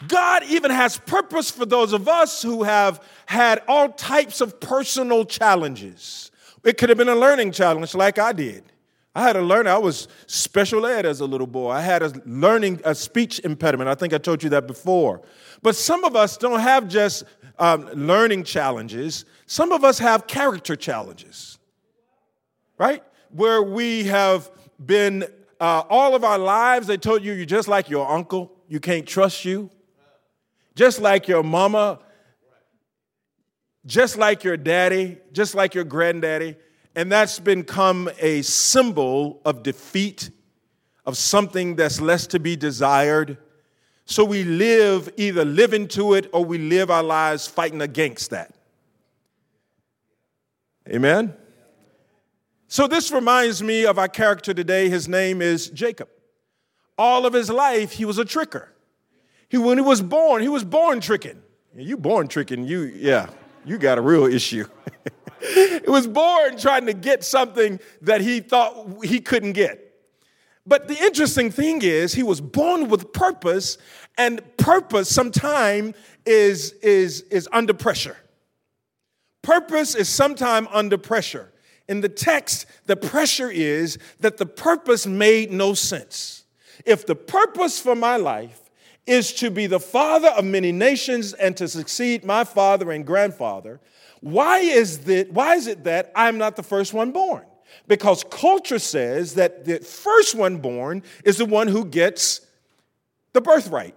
God 0.08 0.44
even 0.46 0.72
has 0.72 0.98
purpose 0.98 1.52
for 1.52 1.66
those 1.66 1.94
of 1.94 2.08
us 2.08 2.42
who 2.42 2.64
have 2.64 3.04
had 3.26 3.62
all 3.68 3.90
types 3.90 4.42
of 4.42 4.60
personal 4.60 5.26
challenges. 5.26 6.32
It 6.64 6.78
could 6.78 6.90
have 6.90 6.98
been 6.98 7.10
a 7.10 7.16
learning 7.16 7.52
challenge 7.52 7.94
like 7.94 8.18
I 8.18 8.34
did. 8.34 8.64
I 9.16 9.22
had 9.22 9.34
to 9.34 9.42
learn. 9.42 9.68
I 9.68 9.78
was 9.78 10.08
special 10.26 10.86
ed 10.86 11.06
as 11.06 11.20
a 11.20 11.26
little 11.26 11.46
boy. 11.46 11.70
I 11.70 11.82
had 11.82 12.02
a 12.02 12.12
learning 12.26 12.82
a 12.84 12.96
speech 12.96 13.40
impediment. 13.40 13.90
I 13.90 13.96
think 13.96 14.14
I 14.14 14.18
told 14.18 14.42
you 14.42 14.50
that 14.50 14.66
before. 14.66 15.22
But 15.62 15.76
some 15.76 16.04
of 16.04 16.16
us 16.16 16.36
don't 16.36 16.60
have 16.60 16.88
just 16.88 17.24
um, 17.60 17.86
learning 17.94 18.44
challenges. 18.44 19.26
Some 19.46 19.72
of 19.72 19.84
us 19.84 20.00
have 20.00 20.26
character 20.26 20.76
challenges, 20.76 21.60
right? 22.80 23.04
Where 23.30 23.62
we 23.62 24.06
have 24.06 24.50
been 24.84 25.26
uh, 25.60 25.84
all 25.90 26.16
of 26.16 26.24
our 26.24 26.40
lives, 26.40 26.88
they 26.88 26.98
told 26.98 27.24
you 27.24 27.34
you're 27.34 27.46
just 27.46 27.68
like 27.68 27.90
your 27.90 28.10
uncle, 28.10 28.52
you 28.68 28.80
can't 28.80 29.08
trust 29.08 29.46
you. 29.46 29.70
Just 30.76 31.00
like 31.00 31.28
your 31.28 31.44
mama, 31.44 32.00
just 33.86 34.18
like 34.18 34.44
your 34.44 34.58
daddy, 34.58 35.18
just 35.32 35.56
like 35.56 35.76
your 35.76 35.84
granddaddy, 35.84 36.56
and 36.96 37.12
that's 37.12 37.40
become 37.40 38.10
a 38.20 38.42
symbol 38.44 39.42
of 39.46 39.64
defeat, 39.64 40.32
of 41.06 41.18
something 41.18 41.76
that's 41.76 42.00
less 42.00 42.28
to 42.28 42.40
be 42.40 42.56
desired. 42.56 43.38
So 44.06 44.24
we 44.24 44.44
live, 44.44 45.10
either 45.18 45.46
live 45.46 45.74
into 45.74 46.14
it 46.14 46.30
or 46.34 46.44
we 46.46 46.58
live 46.58 46.92
our 46.92 47.04
lives 47.04 47.48
fighting 47.48 47.82
against 47.82 48.30
that. 48.32 48.54
Amen? 50.90 51.34
So 52.68 52.88
this 52.88 53.12
reminds 53.12 53.62
me 53.62 53.86
of 53.86 53.98
our 54.00 54.08
character 54.08 54.54
today. 54.54 54.90
His 54.90 55.08
name 55.08 55.42
is 55.42 55.70
Jacob. 55.70 56.10
All 56.98 57.26
of 57.26 57.34
his 57.34 57.50
life, 57.50 57.94
he 57.94 58.06
was 58.06 58.18
a 58.18 58.26
tricker. 58.26 58.68
He, 59.54 59.60
when 59.60 59.78
he 59.78 59.84
was 59.84 60.02
born, 60.02 60.42
he 60.42 60.50
was 60.50 60.64
born 60.64 61.00
tricking. 61.00 61.40
You 61.76 61.96
born 61.96 62.28
tricking, 62.28 62.66
you, 62.66 62.92
yeah, 62.96 63.30
you 63.64 63.78
got 63.78 64.00
a 64.00 64.02
real 64.02 64.26
issue. 64.26 64.66
he 65.54 65.80
was 65.86 66.08
born 66.08 66.58
trying 66.58 66.88
to 66.88 66.94
get 66.94 67.24
something 67.24 67.80
that 68.02 68.22
he 68.22 68.40
thought 68.40 69.06
he 69.06 69.20
couldn't 69.20 69.54
get. 69.54 69.94
But 70.66 70.88
the 70.88 70.98
interesting 70.98 71.52
thing 71.52 71.84
is, 71.84 72.16
he 72.16 72.24
was 72.24 72.42
born 72.42 72.90
with 72.90 73.14
purpose, 73.14 73.78
and 74.18 74.42
purpose 74.58 75.08
sometimes 75.08 75.94
is, 76.26 76.72
is, 76.82 77.22
is 77.30 77.48
under 77.52 77.76
pressure. 77.76 78.18
Purpose 79.44 79.94
is 79.94 80.10
sometimes 80.10 80.68
under 80.72 80.98
pressure. 80.98 81.54
In 81.88 82.02
the 82.02 82.10
text, 82.10 82.66
the 82.88 82.96
pressure 82.96 83.52
is 83.52 84.00
that 84.20 84.38
the 84.38 84.48
purpose 84.48 85.06
made 85.06 85.52
no 85.52 85.76
sense. 85.76 86.46
If 86.88 87.06
the 87.06 87.14
purpose 87.16 87.80
for 87.80 87.94
my 87.94 88.18
life 88.18 88.63
is 89.06 89.34
to 89.34 89.50
be 89.50 89.68
the 89.68 89.80
father 89.80 90.30
of 90.30 90.46
many 90.46 90.72
nations 90.72 91.34
and 91.34 91.58
to 91.58 91.68
succeed 91.68 92.24
my 92.24 92.44
father 92.44 92.92
and 92.92 93.06
grandfather, 93.06 93.80
why 94.22 94.60
is, 94.60 95.00
that, 95.00 95.32
why 95.32 95.56
is 95.56 95.68
it 95.68 95.84
that 95.84 96.12
I'm 96.16 96.38
not 96.38 96.56
the 96.56 96.64
first 96.64 96.94
one 96.94 97.12
born? 97.12 97.44
Because 97.88 98.24
culture 98.30 98.80
says 98.80 99.34
that 99.36 99.66
the 99.66 99.80
first 99.80 100.36
one 100.36 100.58
born 100.58 101.04
is 101.26 101.38
the 101.38 101.46
one 101.46 101.68
who 101.68 101.84
gets 101.84 102.42
the 103.34 103.42
birthright. 103.42 103.96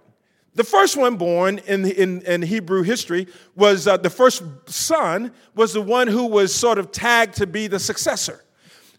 The 0.55 0.63
first 0.63 0.97
one 0.97 1.17
born 1.17 1.59
in, 1.59 1.85
in, 1.85 2.23
in 2.23 2.41
Hebrew 2.41 2.81
history 2.81 3.27
was 3.55 3.87
uh, 3.87 3.97
the 3.97 4.09
first 4.09 4.43
son, 4.65 5.31
was 5.55 5.73
the 5.73 5.81
one 5.81 6.07
who 6.07 6.25
was 6.25 6.53
sort 6.53 6.79
of 6.79 6.91
tagged 6.91 7.35
to 7.35 7.47
be 7.47 7.67
the 7.67 7.79
successor. 7.79 8.43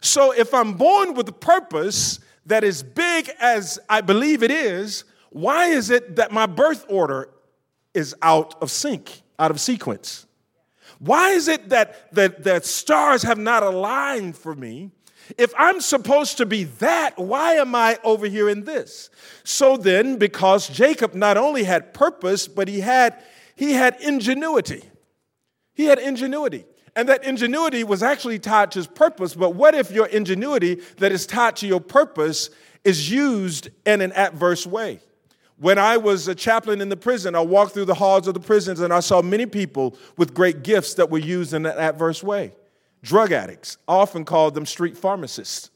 So 0.01 0.33
if 0.33 0.55
I'm 0.55 0.75
born 0.75 1.15
with 1.15 1.29
a 1.29 1.33
purpose 1.33 2.21
that 2.47 2.63
is 2.63 2.83
big 2.83 3.29
as 3.41 3.79
I 3.89 4.01
believe 4.01 4.45
it 4.45 4.53
is, 4.53 5.05
why 5.31 5.67
is 5.67 5.91
it 5.91 6.17
that 6.17 6.33
my 6.33 6.47
birth 6.47 6.85
order 6.89 7.31
is 7.95 8.15
out 8.23 8.61
of 8.63 8.71
sync, 8.71 9.23
out 9.39 9.51
of 9.51 9.61
sequence? 9.61 10.27
Why 10.99 11.31
is 11.31 11.49
it 11.49 11.69
that, 11.69 12.13
that, 12.15 12.45
that 12.45 12.65
stars 12.65 13.23
have 13.23 13.39
not 13.39 13.63
aligned 13.63 14.37
for 14.37 14.55
me? 14.55 14.91
If 15.37 15.53
I'm 15.59 15.81
supposed 15.81 16.39
to 16.39 16.47
be 16.47 16.65
that, 16.65 17.19
why 17.19 17.55
am 17.55 17.75
I 17.75 17.99
over 18.03 18.27
here 18.27 18.49
in 18.49 18.65
this? 18.65 19.11
So 19.45 19.77
then, 19.77 20.17
because 20.17 20.69
Jacob 20.69 21.15
not 21.15 21.37
only 21.37 21.65
had 21.65 21.93
purpose, 21.93 22.49
but 22.49 22.67
he 22.67 22.81
had, 22.81 23.23
he 23.55 23.73
had 23.73 24.01
ingenuity. 24.01 24.83
He 25.75 25.85
had 25.85 25.99
ingenuity. 25.99 26.65
And 26.97 27.09
that 27.09 27.25
ingenuity 27.25 27.85
was 27.85 28.03
actually 28.03 28.39
tied 28.39 28.73
to 28.73 28.79
his 28.79 28.87
purpose. 28.87 29.35
But 29.35 29.55
what 29.55 29.75
if 29.75 29.91
your 29.91 30.07
ingenuity 30.07 30.81
that 30.97 31.13
is 31.13 31.27
tied 31.27 31.57
to 31.57 31.67
your 31.67 31.81
purpose 31.81 32.51
is 32.83 33.11
used 33.11 33.69
in 33.85 34.01
an 34.01 34.13
adverse 34.13 34.67
way? 34.67 35.01
When 35.61 35.79
I 35.79 35.97
was 35.97 36.29
a 36.29 36.35
chaplain 36.35 36.81
in 36.81 36.89
the 36.89 36.97
prison, 36.97 37.35
I 37.35 37.41
walked 37.41 37.73
through 37.73 37.87
the 37.87 37.95
halls 37.95 38.29
of 38.29 38.35
the 38.35 38.41
prisons 38.41 38.81
and 38.81 38.93
I 38.93 39.01
saw 39.01 39.23
many 39.23 39.47
people 39.47 39.97
with 40.17 40.33
great 40.33 40.63
gifts 40.63 40.95
that 40.95 41.11
were 41.11 41.19
used 41.19 41.53
in 41.53 41.67
an 41.67 41.77
adverse 41.79 42.23
way. 42.23 42.53
Drug 43.03 43.33
addicts, 43.33 43.77
I 43.87 43.95
often 43.95 44.25
called 44.25 44.55
them 44.55 44.67
street 44.67 44.97
pharmacists 44.97 45.71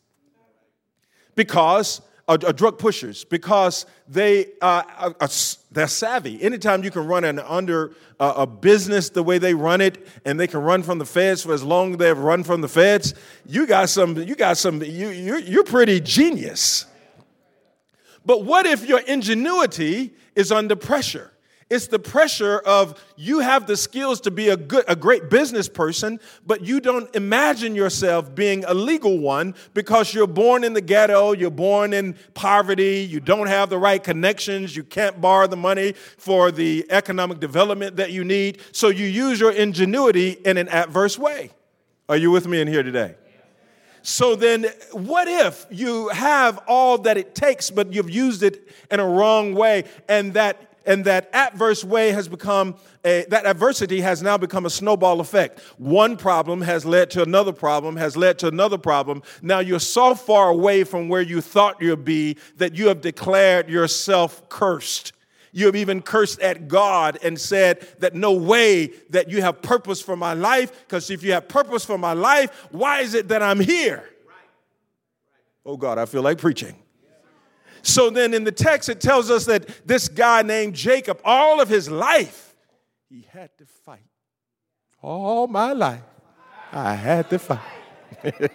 because 1.35 2.01
uh, 2.29 2.39
uh, 2.47 2.53
drug 2.53 2.79
pushers 2.79 3.25
because 3.25 3.85
they 4.09 4.47
uh, 4.61 4.83
are, 4.97 5.15
are, 5.21 5.29
they're 5.73 5.89
savvy. 5.89 6.41
Anytime 6.43 6.85
you 6.85 6.91
can 6.91 7.07
run 7.07 7.25
an 7.25 7.41
under 7.41 7.95
uh, 8.21 8.35
a 8.37 8.47
business 8.47 9.11
the 9.11 9.23
way 9.23 9.39
they 9.39 9.55
run 9.55 9.81
it, 9.81 10.07
and 10.25 10.39
they 10.39 10.47
can 10.47 10.61
run 10.61 10.83
from 10.85 10.99
the 10.99 11.05
feds 11.05 11.43
for 11.43 11.53
as 11.53 11.65
long 11.65 11.93
as 11.93 11.99
they've 11.99 12.17
run 12.17 12.45
from 12.45 12.61
the 12.61 12.69
feds, 12.69 13.15
you 13.45 13.67
got 13.67 13.89
some. 13.89 14.17
You 14.17 14.37
got 14.37 14.57
some. 14.57 14.83
You 14.83 15.09
you're, 15.09 15.41
you're 15.41 15.65
pretty 15.65 16.01
genius. 16.01 16.87
But 18.25 18.45
what 18.45 18.67
if 18.67 18.89
your 18.89 19.01
ingenuity 19.01 20.15
is 20.35 20.53
under 20.53 20.77
pressure? 20.77 21.33
It's 21.73 21.87
the 21.87 21.99
pressure 21.99 22.59
of 22.59 23.03
you 23.17 23.41
have 23.41 23.67
the 23.67 23.79
skills 23.79 24.21
to 24.23 24.31
be 24.31 24.51
a 24.51 24.59
good 24.59 24.85
a 24.89 24.95
great 24.95 25.31
business 25.31 25.71
person, 25.71 26.21
but 26.47 26.61
you 26.61 26.81
don't 26.81 27.09
imagine 27.17 27.75
yourself 27.75 28.35
being 28.35 28.63
a 28.65 28.75
legal 28.75 29.19
one 29.19 29.55
because 29.73 30.13
you're 30.13 30.27
born 30.27 30.65
in 30.65 30.75
the 30.75 30.83
ghetto, 30.83 31.33
you're 31.33 31.51
born 31.51 31.95
in 31.95 32.15
poverty, 32.35 33.09
you 33.09 33.21
don't 33.21 33.47
have 33.47 33.71
the 33.71 33.79
right 33.79 34.05
connections, 34.05 34.77
you 34.77 34.85
can't 34.85 35.19
borrow 35.23 35.47
the 35.47 35.57
money 35.57 35.95
for 36.19 36.51
the 36.51 36.85
economic 36.91 37.41
development 37.41 37.97
that 37.97 38.13
you 38.13 38.23
need. 38.23 38.61
So 38.73 38.91
you 38.91 39.07
use 39.07 39.41
your 39.41 39.53
ingenuity 39.53 40.33
in 40.33 40.59
an 40.59 40.69
adverse 40.69 41.19
way. 41.19 41.53
Are 42.07 42.19
you 42.19 42.31
with 42.31 42.47
me 42.47 42.61
in 42.61 42.69
here 42.69 42.83
today? 42.83 43.15
So 44.03 44.35
then, 44.35 44.67
what 44.93 45.29
if 45.29 45.67
you 45.71 46.09
have 46.09 46.59
all 46.67 46.99
that 46.99 47.17
it 47.17 47.35
takes, 47.35 47.71
but 47.71 47.93
you've 47.93 48.11
used 48.11 48.43
it 48.43 48.69
in 48.91 49.01
a 49.01 49.07
wrong 49.07 49.55
way, 49.55 49.85
and 50.09 50.35
that 50.35 50.73
and 50.85 51.05
that 51.05 51.31
adverse 51.33 51.85
way 51.85 52.11
has 52.11 52.29
become 52.29 52.75
a, 53.05 53.25
that 53.29 53.47
adversity 53.47 54.01
has 54.01 54.23
now 54.23 54.37
become 54.37 54.67
a 54.67 54.71
snowball 54.71 55.21
effect. 55.21 55.61
One 55.79 56.17
problem 56.17 56.63
has 56.63 56.85
led 56.85 57.11
to 57.11 57.23
another 57.23 57.53
problem, 57.53 57.97
has 57.97 58.17
led 58.17 58.39
to 58.41 58.49
another 58.49 58.79
problem. 58.79 59.23
Now 59.43 59.61
you're 59.61 59.81
so 59.81 60.15
far 60.15 60.49
away 60.49 60.85
from 60.85 61.09
where 61.09 61.23
you 61.23 61.41
thought 61.41 61.81
you'd 61.81 62.05
be 62.05 62.37
that 62.57 62.75
you 62.75 62.89
have 62.89 63.01
declared 63.01 63.69
yourself 63.69 64.49
cursed. 64.49 65.13
You 65.53 65.67
have 65.67 65.77
even 65.77 66.01
cursed 66.01 66.41
at 66.41 66.67
God 66.67 67.19
and 67.23 67.39
said 67.39 67.87
that 67.99 68.15
no 68.15 68.33
way 68.33 68.87
that 69.11 69.31
you 69.31 69.43
have 69.43 69.61
purpose 69.61 70.01
for 70.01 70.17
my 70.17 70.33
life, 70.33 70.73
because 70.87 71.11
if 71.11 71.23
you 71.23 71.33
have 71.33 71.47
purpose 71.47 71.85
for 71.85 71.99
my 71.99 72.15
life, 72.15 72.69
why 72.71 73.01
is 73.01 73.13
it 73.13 73.29
that 73.29 73.43
I'm 73.43 73.61
here? 73.61 74.09
Oh 75.65 75.77
God, 75.77 75.99
I 75.99 76.07
feel 76.07 76.23
like 76.23 76.39
preaching. 76.39 76.75
So 77.83 78.11
then 78.11 78.33
in 78.33 78.45
the 78.45 78.53
text, 78.53 78.89
it 78.89 79.01
tells 79.01 79.31
us 79.31 79.45
that 79.47 79.87
this 79.87 80.09
guy 80.09 80.43
named 80.43 80.75
Jacob, 80.75 81.21
all 81.25 81.61
of 81.61 81.69
his 81.69 81.91
life, 81.91 82.57
he 83.09 83.27
had 83.31 83.51
to 83.59 83.67
fight. 83.67 84.01
All 85.03 85.47
my 85.49 85.73
life, 85.73 86.03
I 86.73 86.95
had 86.95 87.29
to 87.31 87.39
fight. 87.39 87.61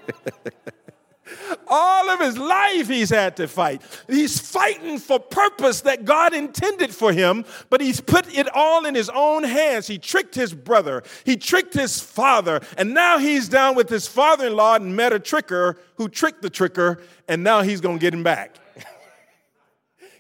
All 1.68 2.10
of 2.10 2.20
his 2.20 2.38
life, 2.38 2.88
he's 2.88 3.10
had 3.10 3.36
to 3.38 3.48
fight. 3.48 3.82
He's 4.08 4.40
fighting 4.40 5.00
for 5.00 5.20
purpose 5.20 5.82
that 5.82 6.06
God 6.06 6.34
intended 6.34 6.94
for 6.94 7.12
him, 7.12 7.46
but 7.70 7.82
he's 7.82 8.00
put 8.00 8.34
it 8.38 8.48
all 8.56 8.86
in 8.86 8.96
his 8.96 9.10
own 9.10 9.44
hands. 9.44 9.88
He 9.88 9.98
tricked 9.98 10.36
his 10.36 10.54
brother, 10.54 11.04
he 11.26 11.36
tricked 11.36 11.74
his 11.74 12.00
father, 12.00 12.62
and 12.78 12.94
now 12.94 13.18
he's 13.18 13.50
down 13.50 13.76
with 13.76 13.90
his 13.90 14.08
father 14.08 14.48
in 14.48 14.56
law 14.56 14.76
and 14.76 14.96
met 14.96 15.14
a 15.14 15.20
tricker 15.20 15.78
who 15.96 16.10
tricked 16.10 16.42
the 16.42 16.50
tricker, 16.50 17.02
and 17.28 17.44
now 17.44 17.62
he's 17.62 17.82
going 17.82 17.98
to 17.98 18.02
get 18.02 18.14
him 18.14 18.24
back. 18.24 18.58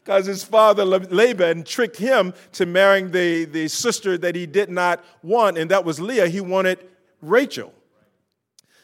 Because 0.03 0.25
his 0.25 0.41
father 0.41 0.85
Laban 0.85 1.65
tricked 1.65 1.97
him 1.97 2.33
to 2.53 2.65
marrying 2.65 3.11
the, 3.11 3.43
the 3.43 3.67
sister 3.67 4.17
that 4.17 4.35
he 4.35 4.45
did 4.45 4.69
not 4.69 5.03
want, 5.21 5.57
and 5.57 5.69
that 5.69 5.83
was 5.83 5.99
Leah. 5.99 6.29
He 6.29 6.39
wanted 6.39 6.79
Rachel. 7.21 7.73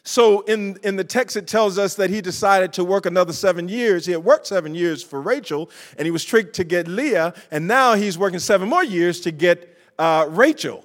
So 0.04 0.42
in, 0.42 0.78
in 0.82 0.96
the 0.96 1.04
text, 1.04 1.34
it 1.34 1.46
tells 1.46 1.78
us 1.78 1.94
that 1.94 2.10
he 2.10 2.20
decided 2.20 2.74
to 2.74 2.84
work 2.84 3.06
another 3.06 3.32
seven 3.32 3.68
years. 3.70 4.04
He 4.04 4.12
had 4.12 4.22
worked 4.22 4.46
seven 4.46 4.74
years 4.74 5.02
for 5.02 5.20
Rachel, 5.20 5.70
and 5.96 6.04
he 6.04 6.10
was 6.10 6.24
tricked 6.24 6.54
to 6.56 6.64
get 6.64 6.86
Leah, 6.86 7.32
and 7.50 7.66
now 7.66 7.94
he's 7.94 8.18
working 8.18 8.38
seven 8.38 8.68
more 8.68 8.84
years 8.84 9.20
to 9.22 9.30
get 9.30 9.76
uh, 9.98 10.26
Rachel. 10.28 10.84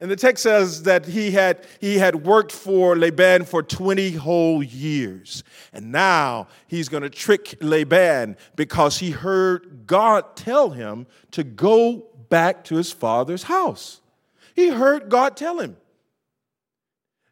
And 0.00 0.10
the 0.10 0.16
text 0.16 0.42
says 0.42 0.84
that 0.84 1.06
he 1.06 1.30
had, 1.30 1.64
he 1.78 1.98
had 1.98 2.24
worked 2.24 2.52
for 2.52 2.96
Laban 2.96 3.44
for 3.44 3.62
20 3.62 4.12
whole 4.12 4.62
years. 4.62 5.44
And 5.72 5.92
now 5.92 6.48
he's 6.66 6.88
going 6.88 7.02
to 7.02 7.10
trick 7.10 7.54
Laban 7.60 8.38
because 8.56 8.98
he 8.98 9.10
heard 9.10 9.86
God 9.86 10.36
tell 10.36 10.70
him 10.70 11.06
to 11.32 11.44
go 11.44 12.06
back 12.30 12.64
to 12.64 12.76
his 12.76 12.90
father's 12.90 13.42
house. 13.42 14.00
He 14.54 14.70
heard 14.70 15.10
God 15.10 15.36
tell 15.36 15.60
him. 15.60 15.76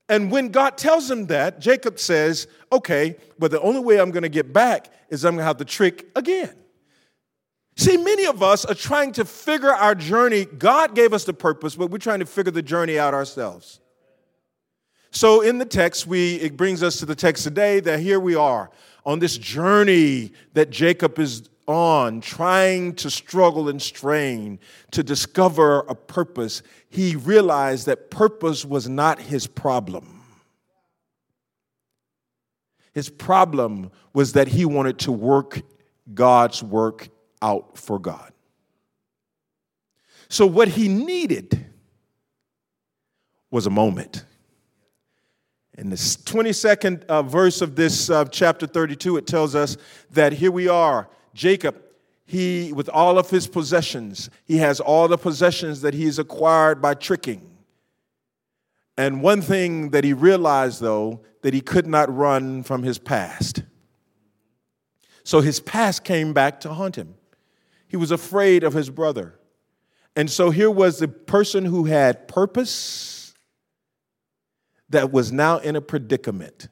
And 0.08 0.30
when 0.30 0.48
God 0.48 0.78
tells 0.78 1.10
him 1.10 1.26
that, 1.26 1.60
Jacob 1.60 1.98
says, 1.98 2.46
okay, 2.72 3.16
but 3.38 3.50
the 3.50 3.60
only 3.60 3.80
way 3.80 4.00
I'm 4.00 4.10
going 4.10 4.22
to 4.22 4.28
get 4.28 4.52
back 4.52 4.90
is 5.10 5.24
I'm 5.24 5.32
going 5.32 5.42
to 5.42 5.44
have 5.44 5.58
to 5.58 5.64
trick 5.64 6.08
again. 6.16 6.54
See, 7.76 7.96
many 7.96 8.26
of 8.26 8.42
us 8.42 8.64
are 8.64 8.74
trying 8.74 9.12
to 9.12 9.24
figure 9.24 9.72
our 9.72 9.94
journey. 9.94 10.46
God 10.46 10.94
gave 10.94 11.12
us 11.12 11.24
the 11.24 11.32
purpose, 11.32 11.76
but 11.76 11.90
we're 11.90 11.98
trying 11.98 12.18
to 12.20 12.26
figure 12.26 12.50
the 12.50 12.62
journey 12.62 12.98
out 12.98 13.14
ourselves. 13.14 13.80
So 15.10 15.42
in 15.42 15.58
the 15.58 15.64
text, 15.64 16.06
we 16.06 16.36
it 16.36 16.56
brings 16.56 16.82
us 16.82 16.98
to 16.98 17.06
the 17.06 17.14
text 17.14 17.44
today 17.44 17.80
that 17.80 18.00
here 18.00 18.20
we 18.20 18.34
are 18.34 18.70
on 19.06 19.20
this 19.20 19.38
journey 19.38 20.32
that 20.54 20.70
Jacob 20.70 21.18
is 21.18 21.48
on 21.68 22.20
trying 22.22 22.94
to 22.94 23.10
struggle 23.10 23.68
and 23.68 23.80
strain 23.80 24.58
to 24.90 25.02
discover 25.02 25.80
a 25.80 25.94
purpose, 25.94 26.62
he 26.88 27.14
realized 27.14 27.86
that 27.86 28.10
purpose 28.10 28.64
was 28.64 28.88
not 28.88 29.20
his 29.20 29.46
problem. 29.46 30.22
His 32.94 33.10
problem 33.10 33.92
was 34.14 34.32
that 34.32 34.48
he 34.48 34.64
wanted 34.64 34.98
to 35.00 35.12
work 35.12 35.60
God's 36.14 36.62
work 36.62 37.08
out 37.42 37.76
for 37.76 37.98
God. 37.98 38.32
So, 40.28 40.46
what 40.46 40.68
he 40.68 40.88
needed 40.88 41.66
was 43.50 43.66
a 43.66 43.70
moment. 43.70 44.24
In 45.76 45.90
the 45.90 45.96
22nd 45.96 47.04
uh, 47.04 47.22
verse 47.22 47.62
of 47.62 47.76
this 47.76 48.10
uh, 48.10 48.24
chapter 48.24 48.66
32, 48.66 49.18
it 49.18 49.26
tells 49.26 49.54
us 49.54 49.76
that 50.10 50.32
here 50.32 50.50
we 50.50 50.66
are, 50.66 51.08
Jacob, 51.38 51.80
he, 52.26 52.72
with 52.72 52.88
all 52.88 53.16
of 53.16 53.30
his 53.30 53.46
possessions, 53.46 54.28
he 54.44 54.56
has 54.56 54.80
all 54.80 55.06
the 55.06 55.16
possessions 55.16 55.82
that 55.82 55.94
he's 55.94 56.18
acquired 56.18 56.82
by 56.82 56.94
tricking. 56.94 57.48
And 58.96 59.22
one 59.22 59.40
thing 59.40 59.90
that 59.90 60.02
he 60.02 60.12
realized, 60.12 60.80
though, 60.80 61.20
that 61.42 61.54
he 61.54 61.60
could 61.60 61.86
not 61.86 62.12
run 62.14 62.64
from 62.64 62.82
his 62.82 62.98
past. 62.98 63.62
So 65.22 65.40
his 65.40 65.60
past 65.60 66.02
came 66.02 66.32
back 66.32 66.58
to 66.60 66.74
haunt 66.74 66.96
him. 66.96 67.14
He 67.86 67.96
was 67.96 68.10
afraid 68.10 68.64
of 68.64 68.74
his 68.74 68.90
brother. 68.90 69.38
And 70.16 70.28
so 70.28 70.50
here 70.50 70.70
was 70.70 70.98
the 70.98 71.06
person 71.06 71.64
who 71.64 71.84
had 71.84 72.26
purpose 72.26 73.32
that 74.88 75.12
was 75.12 75.30
now 75.30 75.58
in 75.58 75.76
a 75.76 75.80
predicament. 75.80 76.66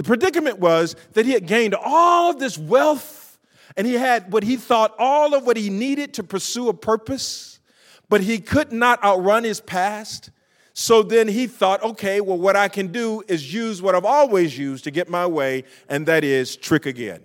The 0.00 0.04
predicament 0.04 0.58
was 0.58 0.96
that 1.12 1.26
he 1.26 1.32
had 1.32 1.46
gained 1.46 1.74
all 1.74 2.30
of 2.30 2.38
this 2.38 2.56
wealth 2.56 3.38
and 3.76 3.86
he 3.86 3.92
had 3.92 4.32
what 4.32 4.42
he 4.42 4.56
thought 4.56 4.94
all 4.98 5.34
of 5.34 5.44
what 5.44 5.58
he 5.58 5.68
needed 5.68 6.14
to 6.14 6.22
pursue 6.22 6.70
a 6.70 6.72
purpose, 6.72 7.60
but 8.08 8.22
he 8.22 8.38
could 8.38 8.72
not 8.72 9.04
outrun 9.04 9.44
his 9.44 9.60
past. 9.60 10.30
So 10.72 11.02
then 11.02 11.28
he 11.28 11.46
thought, 11.46 11.82
okay, 11.82 12.22
well, 12.22 12.38
what 12.38 12.56
I 12.56 12.68
can 12.68 12.86
do 12.86 13.22
is 13.28 13.52
use 13.52 13.82
what 13.82 13.94
I've 13.94 14.06
always 14.06 14.56
used 14.56 14.84
to 14.84 14.90
get 14.90 15.10
my 15.10 15.26
way, 15.26 15.64
and 15.86 16.06
that 16.06 16.24
is 16.24 16.56
trick 16.56 16.86
again. 16.86 17.20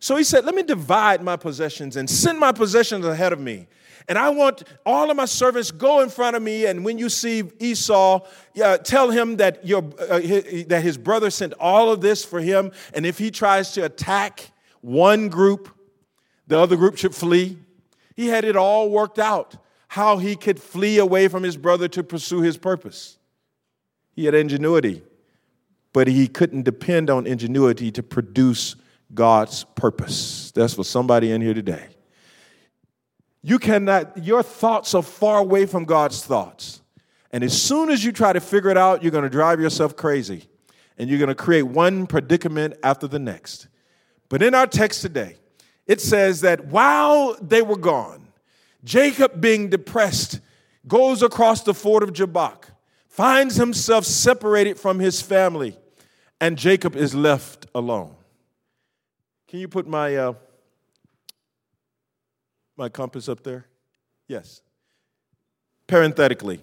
So 0.00 0.16
he 0.16 0.24
said, 0.24 0.46
let 0.46 0.54
me 0.54 0.62
divide 0.62 1.22
my 1.22 1.36
possessions 1.36 1.96
and 1.96 2.08
send 2.08 2.38
my 2.38 2.52
possessions 2.52 3.04
ahead 3.04 3.32
of 3.32 3.38
me. 3.38 3.68
And 4.08 4.18
I 4.18 4.30
want 4.30 4.64
all 4.84 5.10
of 5.10 5.16
my 5.16 5.26
servants 5.26 5.70
go 5.70 6.00
in 6.00 6.08
front 6.08 6.34
of 6.34 6.42
me. 6.42 6.64
And 6.66 6.84
when 6.84 6.98
you 6.98 7.10
see 7.10 7.44
Esau, 7.58 8.26
uh, 8.62 8.78
tell 8.78 9.10
him 9.10 9.36
that, 9.36 9.64
your, 9.64 9.84
uh, 10.00 10.18
his, 10.18 10.66
that 10.66 10.82
his 10.82 10.96
brother 10.96 11.30
sent 11.30 11.52
all 11.60 11.92
of 11.92 12.00
this 12.00 12.24
for 12.24 12.40
him. 12.40 12.72
And 12.94 13.04
if 13.04 13.18
he 13.18 13.30
tries 13.30 13.72
to 13.72 13.84
attack 13.84 14.50
one 14.80 15.28
group, 15.28 15.68
the 16.46 16.58
other 16.58 16.76
group 16.76 16.96
should 16.96 17.14
flee. 17.14 17.58
He 18.16 18.28
had 18.28 18.44
it 18.44 18.56
all 18.56 18.90
worked 18.90 19.18
out 19.18 19.56
how 19.88 20.16
he 20.16 20.34
could 20.34 20.60
flee 20.60 20.98
away 20.98 21.28
from 21.28 21.42
his 21.42 21.56
brother 21.56 21.88
to 21.88 22.02
pursue 22.02 22.40
his 22.40 22.56
purpose. 22.56 23.18
He 24.12 24.24
had 24.24 24.34
ingenuity, 24.34 25.02
but 25.92 26.08
he 26.08 26.26
couldn't 26.26 26.62
depend 26.62 27.10
on 27.10 27.26
ingenuity 27.26 27.90
to 27.92 28.02
produce 28.02 28.76
God's 29.14 29.64
purpose. 29.74 30.52
That's 30.52 30.74
for 30.74 30.84
somebody 30.84 31.32
in 31.32 31.40
here 31.40 31.54
today. 31.54 31.88
You 33.42 33.58
cannot, 33.58 34.22
your 34.22 34.42
thoughts 34.42 34.94
are 34.94 35.02
far 35.02 35.38
away 35.38 35.66
from 35.66 35.84
God's 35.84 36.24
thoughts. 36.24 36.82
And 37.32 37.42
as 37.42 37.60
soon 37.60 37.90
as 37.90 38.04
you 38.04 38.12
try 38.12 38.32
to 38.32 38.40
figure 38.40 38.70
it 38.70 38.76
out, 38.76 39.02
you're 39.02 39.12
going 39.12 39.24
to 39.24 39.30
drive 39.30 39.60
yourself 39.60 39.96
crazy. 39.96 40.48
And 40.98 41.08
you're 41.08 41.18
going 41.18 41.28
to 41.28 41.34
create 41.34 41.62
one 41.62 42.06
predicament 42.06 42.74
after 42.82 43.06
the 43.06 43.18
next. 43.18 43.68
But 44.28 44.42
in 44.42 44.54
our 44.54 44.66
text 44.66 45.00
today, 45.00 45.36
it 45.86 46.00
says 46.00 46.42
that 46.42 46.66
while 46.66 47.36
they 47.40 47.62
were 47.62 47.78
gone, 47.78 48.28
Jacob, 48.84 49.40
being 49.40 49.70
depressed, 49.70 50.40
goes 50.86 51.22
across 51.22 51.62
the 51.62 51.74
ford 51.74 52.02
of 52.02 52.12
Jabbok, 52.12 52.70
finds 53.08 53.56
himself 53.56 54.04
separated 54.04 54.78
from 54.78 54.98
his 54.98 55.20
family, 55.20 55.76
and 56.40 56.56
Jacob 56.56 56.96
is 56.96 57.14
left 57.14 57.66
alone. 57.74 58.14
Can 59.50 59.58
you 59.58 59.66
put 59.66 59.88
my 59.88 60.14
uh, 60.14 60.34
my 62.76 62.88
compass 62.88 63.28
up 63.28 63.42
there? 63.42 63.66
Yes. 64.28 64.62
Parenthetically, 65.88 66.62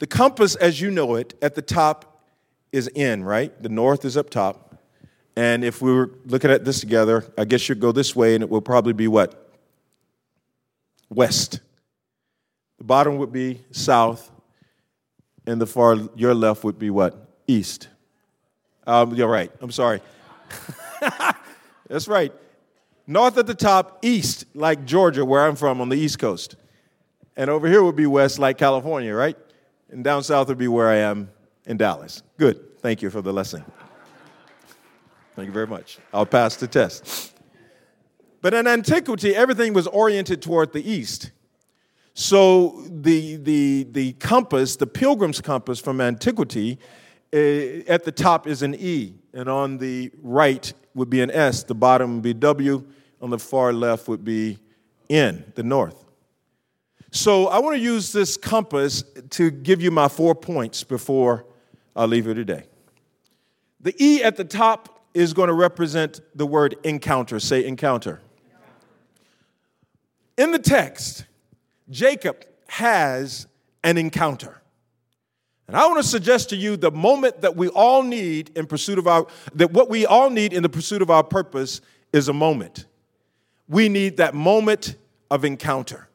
the 0.00 0.06
compass 0.06 0.54
as 0.54 0.82
you 0.82 0.90
know 0.90 1.14
it 1.14 1.32
at 1.40 1.54
the 1.54 1.62
top 1.62 2.26
is 2.72 2.88
in, 2.88 3.24
right? 3.24 3.50
The 3.62 3.70
north 3.70 4.04
is 4.04 4.18
up 4.18 4.28
top. 4.28 4.76
And 5.34 5.64
if 5.64 5.80
we 5.80 5.94
were 5.94 6.10
looking 6.26 6.50
at 6.50 6.66
this 6.66 6.80
together, 6.80 7.24
I 7.38 7.46
guess 7.46 7.70
you'd 7.70 7.80
go 7.80 7.90
this 7.90 8.14
way 8.14 8.34
and 8.34 8.44
it 8.44 8.50
will 8.50 8.60
probably 8.60 8.92
be 8.92 9.08
what? 9.08 9.56
West. 11.08 11.60
The 12.76 12.84
bottom 12.84 13.16
would 13.16 13.32
be 13.32 13.62
south, 13.70 14.30
and 15.46 15.58
the 15.58 15.66
far 15.66 15.96
your 16.16 16.34
left 16.34 16.64
would 16.64 16.78
be 16.78 16.90
what? 16.90 17.30
East. 17.46 17.88
Um, 18.86 19.14
you're 19.14 19.26
right. 19.26 19.50
I'm 19.62 19.70
sorry. 19.70 20.02
That's 21.88 22.08
right. 22.08 22.32
North 23.06 23.36
at 23.36 23.46
the 23.46 23.54
top, 23.54 23.98
east, 24.02 24.46
like 24.54 24.84
Georgia, 24.84 25.24
where 25.24 25.46
I'm 25.46 25.56
from 25.56 25.80
on 25.80 25.88
the 25.88 25.96
East 25.96 26.18
Coast. 26.18 26.56
And 27.36 27.50
over 27.50 27.68
here 27.68 27.82
would 27.82 27.96
be 27.96 28.06
west, 28.06 28.38
like 28.38 28.56
California, 28.58 29.14
right? 29.14 29.36
And 29.90 30.02
down 30.02 30.22
south 30.22 30.48
would 30.48 30.58
be 30.58 30.68
where 30.68 30.88
I 30.88 30.96
am 30.96 31.30
in 31.66 31.76
Dallas. 31.76 32.22
Good. 32.38 32.80
Thank 32.80 33.02
you 33.02 33.10
for 33.10 33.20
the 33.20 33.32
lesson. 33.32 33.64
Thank 35.36 35.46
you 35.46 35.52
very 35.52 35.66
much. 35.66 35.98
I'll 36.12 36.26
pass 36.26 36.56
the 36.56 36.68
test. 36.68 37.34
But 38.40 38.54
in 38.54 38.66
antiquity, 38.66 39.34
everything 39.34 39.72
was 39.72 39.86
oriented 39.86 40.42
toward 40.42 40.72
the 40.72 40.88
east. 40.88 41.32
So 42.14 42.84
the, 42.88 43.36
the, 43.36 43.86
the 43.90 44.12
compass, 44.14 44.76
the 44.76 44.86
pilgrim's 44.86 45.40
compass 45.40 45.80
from 45.80 46.00
antiquity, 46.00 46.78
uh, 47.32 47.36
at 47.88 48.04
the 48.04 48.12
top 48.12 48.46
is 48.46 48.62
an 48.62 48.76
E, 48.76 49.14
and 49.34 49.48
on 49.48 49.78
the 49.78 50.10
right 50.22 50.72
would 50.94 51.10
be 51.10 51.20
an 51.20 51.30
S, 51.30 51.64
the 51.64 51.74
bottom 51.74 52.14
would 52.14 52.22
be 52.22 52.32
W, 52.34 52.84
on 53.20 53.30
the 53.30 53.38
far 53.38 53.72
left 53.72 54.08
would 54.08 54.24
be 54.24 54.58
N, 55.10 55.52
the 55.54 55.62
north. 55.62 56.04
So 57.10 57.48
I 57.48 57.58
want 57.58 57.76
to 57.76 57.80
use 57.80 58.12
this 58.12 58.36
compass 58.36 59.04
to 59.30 59.50
give 59.50 59.82
you 59.82 59.90
my 59.90 60.08
four 60.08 60.34
points 60.34 60.82
before 60.82 61.44
I 61.94 62.06
leave 62.06 62.26
you 62.26 62.34
today. 62.34 62.64
The 63.80 63.94
E 64.02 64.22
at 64.22 64.36
the 64.36 64.44
top 64.44 65.04
is 65.14 65.32
going 65.32 65.48
to 65.48 65.54
represent 65.54 66.20
the 66.34 66.46
word 66.46 66.76
encounter. 66.82 67.38
Say 67.38 67.64
encounter. 67.66 68.20
In 70.36 70.50
the 70.50 70.58
text, 70.58 71.26
Jacob 71.88 72.44
has 72.66 73.46
an 73.84 73.96
encounter. 73.96 74.60
And 75.66 75.76
I 75.76 75.86
want 75.86 76.02
to 76.02 76.08
suggest 76.08 76.50
to 76.50 76.56
you 76.56 76.76
the 76.76 76.90
moment 76.90 77.40
that 77.40 77.56
we 77.56 77.68
all 77.68 78.02
need 78.02 78.50
in 78.56 78.66
pursuit 78.66 78.98
of 78.98 79.06
our, 79.06 79.26
that 79.54 79.72
what 79.72 79.88
we 79.88 80.04
all 80.04 80.28
need 80.28 80.52
in 80.52 80.62
the 80.62 80.68
pursuit 80.68 81.00
of 81.00 81.10
our 81.10 81.24
purpose 81.24 81.80
is 82.12 82.28
a 82.28 82.32
moment. 82.32 82.86
We 83.68 83.88
need 83.88 84.18
that 84.18 84.34
moment 84.34 84.96
of 85.30 85.44
encounter. 85.44 86.08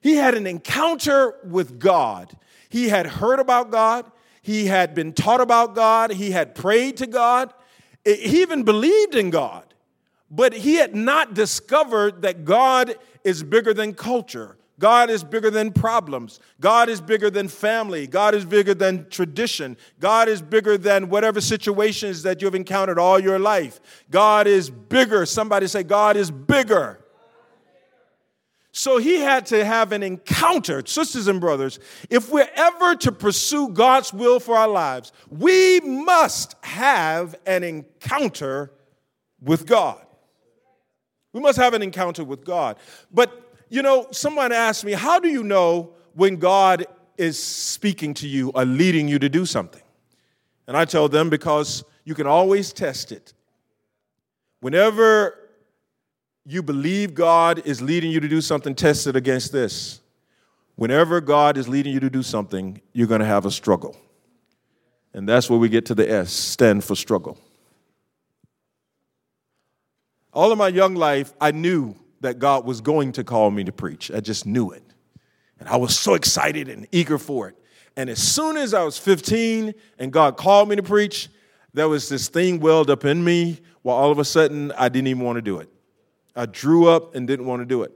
He 0.00 0.16
had 0.16 0.34
an 0.34 0.46
encounter 0.46 1.36
with 1.44 1.78
God. 1.78 2.36
He 2.68 2.88
had 2.88 3.06
heard 3.06 3.38
about 3.38 3.70
God. 3.70 4.10
He 4.42 4.66
had 4.66 4.94
been 4.94 5.12
taught 5.12 5.40
about 5.40 5.74
God. 5.74 6.12
He 6.12 6.32
had 6.32 6.54
prayed 6.54 6.96
to 6.98 7.06
God. 7.06 7.52
He 8.04 8.40
even 8.40 8.64
believed 8.64 9.14
in 9.14 9.30
God. 9.30 9.64
But 10.30 10.52
he 10.52 10.76
had 10.76 10.94
not 10.94 11.34
discovered 11.34 12.22
that 12.22 12.44
God 12.44 12.94
is 13.24 13.42
bigger 13.42 13.74
than 13.74 13.94
culture. 13.94 14.56
God 14.80 15.10
is 15.10 15.22
bigger 15.22 15.50
than 15.50 15.72
problems. 15.72 16.40
God 16.58 16.88
is 16.88 17.02
bigger 17.02 17.30
than 17.30 17.48
family. 17.48 18.06
God 18.06 18.34
is 18.34 18.46
bigger 18.46 18.72
than 18.72 19.08
tradition. 19.10 19.76
God 20.00 20.26
is 20.26 20.40
bigger 20.40 20.78
than 20.78 21.10
whatever 21.10 21.42
situations 21.42 22.22
that 22.22 22.40
you've 22.40 22.54
encountered 22.54 22.98
all 22.98 23.20
your 23.20 23.38
life. 23.38 23.78
God 24.10 24.46
is 24.46 24.70
bigger. 24.70 25.26
Somebody 25.26 25.66
say, 25.66 25.82
God 25.82 26.16
is 26.16 26.30
bigger. 26.30 26.98
So 28.72 28.96
he 28.96 29.16
had 29.16 29.44
to 29.46 29.66
have 29.66 29.92
an 29.92 30.02
encounter, 30.02 30.82
sisters 30.86 31.28
and 31.28 31.40
brothers. 31.40 31.78
If 32.08 32.30
we're 32.30 32.48
ever 32.54 32.96
to 32.96 33.12
pursue 33.12 33.68
God's 33.68 34.14
will 34.14 34.40
for 34.40 34.56
our 34.56 34.68
lives, 34.68 35.12
we 35.28 35.80
must 35.80 36.54
have 36.62 37.34
an 37.44 37.64
encounter 37.64 38.72
with 39.42 39.66
God. 39.66 40.00
We 41.34 41.40
must 41.40 41.58
have 41.58 41.74
an 41.74 41.82
encounter 41.82 42.24
with 42.24 42.46
God. 42.46 42.78
But 43.12 43.49
you 43.70 43.82
know, 43.82 44.08
someone 44.10 44.52
asked 44.52 44.84
me, 44.84 44.92
How 44.92 45.18
do 45.18 45.28
you 45.28 45.42
know 45.42 45.94
when 46.14 46.36
God 46.36 46.86
is 47.16 47.42
speaking 47.42 48.12
to 48.14 48.28
you 48.28 48.50
or 48.50 48.64
leading 48.64 49.08
you 49.08 49.18
to 49.20 49.28
do 49.28 49.46
something? 49.46 49.82
And 50.66 50.76
I 50.76 50.84
tell 50.84 51.08
them, 51.08 51.30
Because 51.30 51.84
you 52.04 52.14
can 52.14 52.26
always 52.26 52.72
test 52.72 53.12
it. 53.12 53.32
Whenever 54.60 55.38
you 56.44 56.62
believe 56.62 57.14
God 57.14 57.62
is 57.64 57.80
leading 57.80 58.10
you 58.10 58.20
to 58.20 58.28
do 58.28 58.40
something, 58.40 58.74
test 58.74 59.06
it 59.06 59.14
against 59.14 59.52
this. 59.52 60.00
Whenever 60.74 61.20
God 61.20 61.56
is 61.56 61.68
leading 61.68 61.92
you 61.92 62.00
to 62.00 62.10
do 62.10 62.22
something, 62.22 62.80
you're 62.92 63.06
going 63.06 63.20
to 63.20 63.26
have 63.26 63.46
a 63.46 63.50
struggle. 63.50 63.96
And 65.14 65.28
that's 65.28 65.48
where 65.48 65.58
we 65.58 65.68
get 65.68 65.86
to 65.86 65.94
the 65.94 66.10
S, 66.10 66.32
stand 66.32 66.82
for 66.82 66.96
struggle. 66.96 67.38
All 70.32 70.52
of 70.52 70.58
my 70.58 70.68
young 70.68 70.94
life, 70.94 71.32
I 71.40 71.50
knew 71.50 71.96
that 72.20 72.38
God 72.38 72.64
was 72.64 72.80
going 72.80 73.12
to 73.12 73.24
call 73.24 73.50
me 73.50 73.64
to 73.64 73.72
preach. 73.72 74.10
I 74.10 74.20
just 74.20 74.46
knew 74.46 74.70
it. 74.70 74.82
And 75.58 75.68
I 75.68 75.76
was 75.76 75.98
so 75.98 76.14
excited 76.14 76.68
and 76.68 76.86
eager 76.92 77.18
for 77.18 77.48
it. 77.48 77.56
And 77.96 78.08
as 78.08 78.22
soon 78.22 78.56
as 78.56 78.72
I 78.72 78.82
was 78.82 78.98
15 78.98 79.74
and 79.98 80.12
God 80.12 80.36
called 80.36 80.68
me 80.68 80.76
to 80.76 80.82
preach, 80.82 81.28
there 81.72 81.88
was 81.88 82.08
this 82.08 82.28
thing 82.28 82.60
welled 82.60 82.90
up 82.90 83.04
in 83.04 83.22
me 83.22 83.60
while 83.82 83.96
all 83.96 84.10
of 84.10 84.18
a 84.18 84.24
sudden 84.24 84.72
I 84.72 84.88
didn't 84.88 85.08
even 85.08 85.24
want 85.24 85.36
to 85.36 85.42
do 85.42 85.58
it. 85.58 85.68
I 86.34 86.46
drew 86.46 86.88
up 86.88 87.14
and 87.14 87.26
didn't 87.26 87.46
want 87.46 87.60
to 87.60 87.66
do 87.66 87.82
it. 87.82 87.92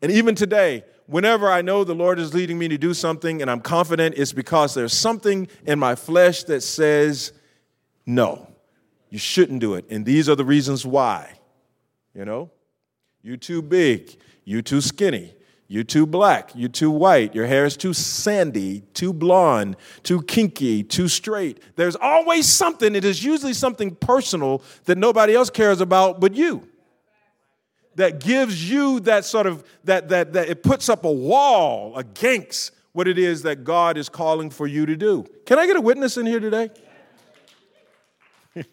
And 0.00 0.10
even 0.12 0.34
today, 0.34 0.84
whenever 1.06 1.50
I 1.50 1.62
know 1.62 1.84
the 1.84 1.94
Lord 1.94 2.18
is 2.18 2.34
leading 2.34 2.58
me 2.58 2.68
to 2.68 2.78
do 2.78 2.94
something 2.94 3.40
and 3.40 3.50
I'm 3.50 3.60
confident, 3.60 4.16
it's 4.16 4.32
because 4.32 4.74
there's 4.74 4.92
something 4.92 5.48
in 5.66 5.78
my 5.78 5.94
flesh 5.94 6.44
that 6.44 6.62
says, 6.62 7.32
no, 8.06 8.48
you 9.08 9.18
shouldn't 9.18 9.60
do 9.60 9.74
it. 9.74 9.86
And 9.90 10.04
these 10.04 10.28
are 10.28 10.34
the 10.34 10.44
reasons 10.44 10.84
why. 10.84 11.34
You 12.14 12.24
know, 12.24 12.50
you 13.22 13.36
too 13.36 13.62
big, 13.62 14.16
you 14.44 14.62
too 14.62 14.80
skinny, 14.80 15.34
you 15.68 15.84
too 15.84 16.06
black, 16.06 16.54
you 16.54 16.68
too 16.68 16.90
white, 16.90 17.34
your 17.34 17.46
hair 17.46 17.64
is 17.64 17.76
too 17.76 17.94
sandy, 17.94 18.82
too 18.94 19.12
blonde, 19.12 19.76
too 20.02 20.22
kinky, 20.22 20.82
too 20.82 21.08
straight. 21.08 21.62
There's 21.76 21.96
always 21.96 22.48
something, 22.48 22.94
it 22.94 23.04
is 23.04 23.24
usually 23.24 23.54
something 23.54 23.94
personal 23.94 24.62
that 24.84 24.98
nobody 24.98 25.34
else 25.34 25.50
cares 25.50 25.80
about 25.80 26.20
but 26.20 26.34
you. 26.34 26.68
That 27.94 28.20
gives 28.20 28.70
you 28.70 29.00
that 29.00 29.24
sort 29.24 29.46
of 29.46 29.64
that 29.84 30.08
that 30.08 30.32
that 30.32 30.48
it 30.48 30.62
puts 30.62 30.88
up 30.88 31.04
a 31.04 31.12
wall 31.12 31.94
against 31.98 32.72
what 32.92 33.06
it 33.06 33.18
is 33.18 33.42
that 33.42 33.64
God 33.64 33.98
is 33.98 34.08
calling 34.08 34.48
for 34.48 34.66
you 34.66 34.86
to 34.86 34.96
do. 34.96 35.26
Can 35.44 35.58
I 35.58 35.66
get 35.66 35.76
a 35.76 35.80
witness 35.80 36.16
in 36.16 36.24
here 36.24 36.40
today? 36.40 36.70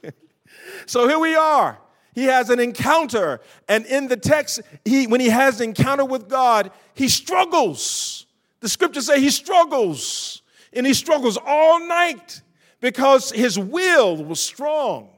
so 0.86 1.06
here 1.08 1.20
we 1.20 1.36
are 1.36 1.78
he 2.14 2.26
has 2.26 2.50
an 2.50 2.60
encounter. 2.60 3.42
And 3.68 3.86
in 3.86 4.08
the 4.08 4.18
text, 4.18 4.62
he, 4.86 5.08
when 5.08 5.22
he 5.22 5.30
has 5.30 5.62
an 5.62 5.70
encounter 5.70 6.06
with 6.06 6.28
God, 6.28 6.72
he 6.94 7.08
struggles. 7.08 8.26
The 8.60 8.70
scriptures 8.70 9.06
say 9.08 9.20
he 9.20 9.30
struggles. 9.30 10.42
And 10.74 10.86
he 10.86 10.94
struggles 10.94 11.38
all 11.46 11.80
night 11.88 12.42
because 12.82 13.32
his 13.32 13.58
will 13.58 14.24
was 14.24 14.40
strong. 14.40 15.10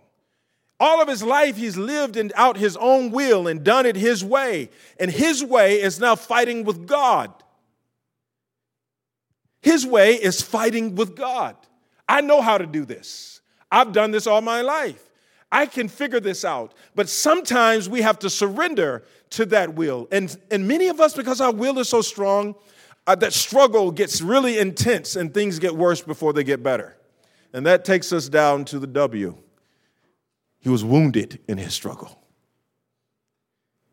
All 0.80 1.02
of 1.02 1.08
his 1.08 1.22
life, 1.22 1.58
he's 1.58 1.78
lived 1.78 2.18
in, 2.18 2.32
out 2.36 2.58
his 2.58 2.76
own 2.78 3.12
will 3.12 3.48
and 3.48 3.64
done 3.64 3.86
it 3.86 3.96
his 3.96 4.24
way. 4.24 4.70
And 5.00 5.12
his 5.12 5.44
way 5.44 5.82
is 5.82 6.00
now 6.00 6.16
fighting 6.16 6.64
with 6.64 6.88
God. 6.88 7.32
His 9.62 9.86
way 9.86 10.16
is 10.16 10.42
fighting 10.42 10.96
with 10.96 11.16
God. 11.16 11.56
I 12.10 12.22
know 12.22 12.42
how 12.42 12.58
to 12.58 12.66
do 12.66 12.84
this. 12.84 13.42
I've 13.72 13.94
done 13.94 14.12
this 14.12 14.26
all 14.26 14.42
my 14.42 14.62
life. 14.62 15.11
I 15.52 15.66
can 15.66 15.88
figure 15.88 16.20
this 16.20 16.46
out. 16.46 16.74
But 16.96 17.10
sometimes 17.10 17.90
we 17.90 18.02
have 18.02 18.20
to 18.20 18.30
surrender 18.30 19.04
to 19.32 19.46
that 19.48 19.76
will. 19.76 20.08
And, 20.12 20.36
and 20.50 20.68
many 20.68 20.88
of 20.88 21.00
us, 21.02 21.14
because 21.14 21.42
our 21.42 21.52
will 21.52 21.80
is 21.80 21.90
so 21.90 22.02
strong, 22.02 22.56
uh, 23.08 23.16
that 23.16 23.34
struggle 23.34 23.92
gets 23.92 24.22
really 24.22 24.60
intense 24.60 25.16
and 25.16 25.34
things 25.34 25.60
get 25.60 25.76
worse 25.76 26.02
before 26.02 26.34
they 26.34 26.44
get 26.44 26.64
better. 26.64 26.98
And 27.54 27.66
that 27.66 27.84
takes 27.84 28.14
us 28.14 28.30
down 28.30 28.66
to 28.66 28.80
the 28.80 28.88
W. 28.88 29.36
He 30.60 30.70
was 30.70 30.84
wounded 30.84 31.40
in 31.48 31.58
his 31.58 31.74
struggle. 31.74 32.20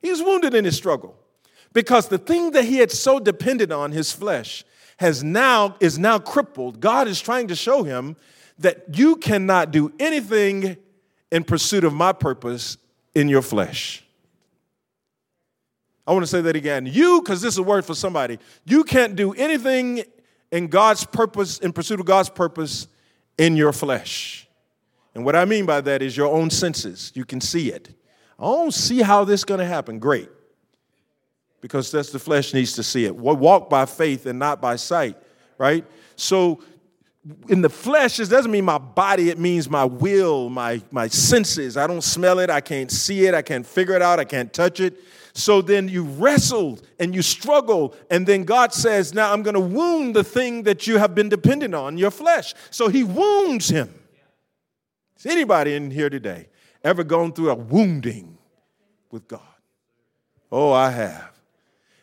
He 0.00 0.10
was 0.10 0.22
wounded 0.22 0.54
in 0.54 0.64
his 0.64 0.76
struggle 0.76 1.16
because 1.72 2.08
the 2.08 2.18
thing 2.18 2.52
that 2.52 2.64
he 2.64 2.76
had 2.76 2.92
so 2.92 3.18
depended 3.18 3.72
on, 3.72 3.90
his 3.90 4.12
flesh, 4.12 4.64
has 4.98 5.24
now 5.24 5.76
is 5.80 5.98
now 5.98 6.18
crippled. 6.18 6.80
God 6.80 7.08
is 7.08 7.20
trying 7.20 7.48
to 7.48 7.56
show 7.56 7.82
him 7.82 8.16
that 8.58 8.96
you 8.96 9.16
cannot 9.16 9.70
do 9.70 9.92
anything 9.98 10.76
in 11.30 11.44
pursuit 11.44 11.84
of 11.84 11.92
my 11.92 12.12
purpose 12.12 12.76
in 13.14 13.28
your 13.28 13.42
flesh. 13.42 14.04
I 16.06 16.12
want 16.12 16.22
to 16.22 16.26
say 16.26 16.40
that 16.40 16.56
again. 16.56 16.86
You, 16.86 17.20
because 17.20 17.42
this 17.42 17.54
is 17.54 17.58
a 17.58 17.62
word 17.62 17.84
for 17.84 17.94
somebody, 17.94 18.38
you 18.64 18.82
can't 18.82 19.14
do 19.14 19.34
anything 19.34 20.04
in 20.50 20.68
God's 20.68 21.04
purpose, 21.04 21.58
in 21.58 21.72
pursuit 21.72 22.00
of 22.00 22.06
God's 22.06 22.30
purpose 22.30 22.88
in 23.36 23.56
your 23.56 23.72
flesh. 23.72 24.48
And 25.14 25.24
what 25.24 25.36
I 25.36 25.44
mean 25.44 25.66
by 25.66 25.80
that 25.82 26.00
is 26.00 26.16
your 26.16 26.28
own 26.28 26.48
senses. 26.48 27.12
You 27.14 27.24
can 27.24 27.40
see 27.40 27.70
it. 27.70 27.90
I 28.38 28.44
don't 28.44 28.72
see 28.72 29.02
how 29.02 29.24
this 29.24 29.40
is 29.40 29.44
going 29.44 29.60
to 29.60 29.66
happen. 29.66 29.98
Great. 29.98 30.30
Because 31.60 31.90
that's 31.90 32.10
the 32.10 32.18
flesh 32.18 32.54
needs 32.54 32.74
to 32.74 32.82
see 32.82 33.04
it. 33.04 33.14
Walk 33.14 33.68
by 33.68 33.84
faith 33.84 34.26
and 34.26 34.38
not 34.38 34.62
by 34.62 34.76
sight, 34.76 35.16
right? 35.58 35.84
So 36.16 36.62
in 37.48 37.62
the 37.62 37.68
flesh, 37.68 38.20
it 38.20 38.28
doesn't 38.28 38.50
mean 38.50 38.64
my 38.64 38.78
body, 38.78 39.30
it 39.30 39.38
means 39.38 39.68
my 39.68 39.84
will, 39.84 40.48
my, 40.48 40.80
my 40.90 41.08
senses. 41.08 41.76
I 41.76 41.86
don't 41.86 42.02
smell 42.02 42.38
it, 42.38 42.50
I 42.50 42.60
can't 42.60 42.90
see 42.90 43.26
it, 43.26 43.34
I 43.34 43.42
can't 43.42 43.66
figure 43.66 43.94
it 43.94 44.02
out, 44.02 44.18
I 44.18 44.24
can't 44.24 44.52
touch 44.52 44.80
it. 44.80 44.98
So 45.34 45.62
then 45.62 45.88
you 45.88 46.04
wrestled 46.04 46.86
and 46.98 47.14
you 47.14 47.22
struggle, 47.22 47.94
and 48.10 48.26
then 48.26 48.44
God 48.44 48.72
says, 48.72 49.14
Now 49.14 49.32
I'm 49.32 49.42
going 49.42 49.54
to 49.54 49.60
wound 49.60 50.16
the 50.16 50.24
thing 50.24 50.64
that 50.64 50.86
you 50.86 50.98
have 50.98 51.14
been 51.14 51.28
dependent 51.28 51.74
on, 51.74 51.98
your 51.98 52.10
flesh. 52.10 52.54
So 52.70 52.88
he 52.88 53.04
wounds 53.04 53.68
him. 53.68 53.92
Is 55.16 55.26
anybody 55.26 55.74
in 55.74 55.90
here 55.90 56.10
today 56.10 56.48
ever 56.82 57.04
gone 57.04 57.32
through 57.32 57.50
a 57.50 57.54
wounding 57.54 58.38
with 59.10 59.28
God? 59.28 59.40
Oh, 60.50 60.72
I 60.72 60.90
have. 60.90 61.37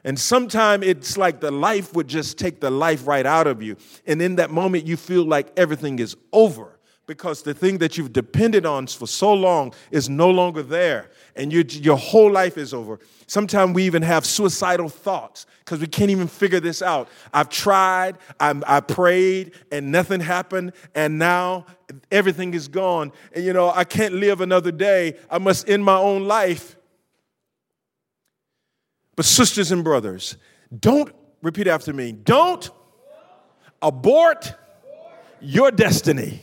And 0.06 0.20
sometimes 0.20 0.86
it's 0.86 1.18
like 1.18 1.42
the 1.42 1.50
life 1.50 1.94
would 1.96 2.08
just 2.08 2.38
take 2.38 2.62
the 2.62 2.70
life 2.70 3.08
right 3.08 3.26
out 3.26 3.48
of 3.48 3.64
you. 3.64 3.76
And 4.06 4.22
in 4.22 4.36
that 4.36 4.52
moment, 4.52 4.86
you 4.86 4.98
feel 4.98 5.26
like 5.26 5.48
everything 5.58 5.98
is 5.98 6.16
over 6.32 6.76
because 7.08 7.42
the 7.42 7.56
thing 7.56 7.80
that 7.80 7.98
you've 7.98 8.14
depended 8.14 8.68
on 8.68 8.86
for 8.88 9.08
so 9.08 9.34
long 9.34 9.74
is 9.90 10.08
no 10.08 10.30
longer 10.30 10.62
there. 10.62 11.10
And 11.36 11.52
you, 11.52 11.64
your 11.68 11.98
whole 11.98 12.32
life 12.32 12.56
is 12.58 12.72
over. 12.74 13.00
Sometimes 13.26 13.74
we 13.74 13.84
even 13.84 14.04
have 14.04 14.26
suicidal 14.28 14.90
thoughts 14.90 15.48
because 15.60 15.80
we 15.80 15.88
can't 15.88 16.12
even 16.12 16.28
figure 16.28 16.60
this 16.60 16.84
out. 16.84 17.10
I've 17.34 17.50
tried, 17.50 18.18
I'm, 18.40 18.64
I 18.68 18.82
prayed, 18.82 19.54
and 19.72 19.92
nothing 19.92 20.22
happened, 20.22 20.74
and 20.94 21.18
now 21.18 21.66
everything 22.12 22.54
is 22.54 22.68
gone. 22.68 23.12
And 23.34 23.44
you 23.44 23.54
know, 23.54 23.72
I 23.72 23.84
can't 23.84 24.14
live 24.14 24.42
another 24.42 24.72
day. 24.72 25.18
I 25.32 25.40
must 25.40 25.68
end 25.68 25.84
my 25.84 25.98
own 25.98 26.28
life. 26.28 26.75
But, 29.16 29.26
sisters 29.26 29.72
and 29.72 29.84
brothers, 29.84 30.38
don't 30.78 31.14
repeat 31.42 31.68
after 31.68 31.94
me 31.94 32.12
don't 32.12 32.70
abort 33.82 34.54
your 35.40 35.72
destiny. 35.72 36.42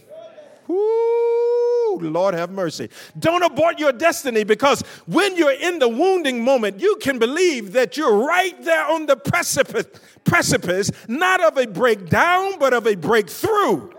Ooh, 0.71 1.99
Lord 2.01 2.35
have 2.35 2.51
mercy. 2.51 2.89
Don't 3.19 3.43
abort 3.43 3.79
your 3.79 3.93
destiny 3.93 4.45
because 4.45 4.81
when 5.07 5.37
you're 5.37 5.53
in 5.53 5.81
the 5.81 5.89
wounding 5.89 6.45
moment, 6.45 6.81
you 6.81 6.97
can 7.01 7.19
believe 7.19 7.73
that 7.73 7.97
you're 7.97 8.25
right 8.25 8.63
there 8.65 8.87
on 8.87 9.07
the 9.07 9.17
precipice, 9.17 9.87
precipice 10.25 10.91
not 11.09 11.43
of 11.43 11.59
a 11.59 11.67
breakdown, 11.67 12.59
but 12.59 12.73
of 12.73 12.87
a 12.87 12.95
breakthrough. 12.95 13.91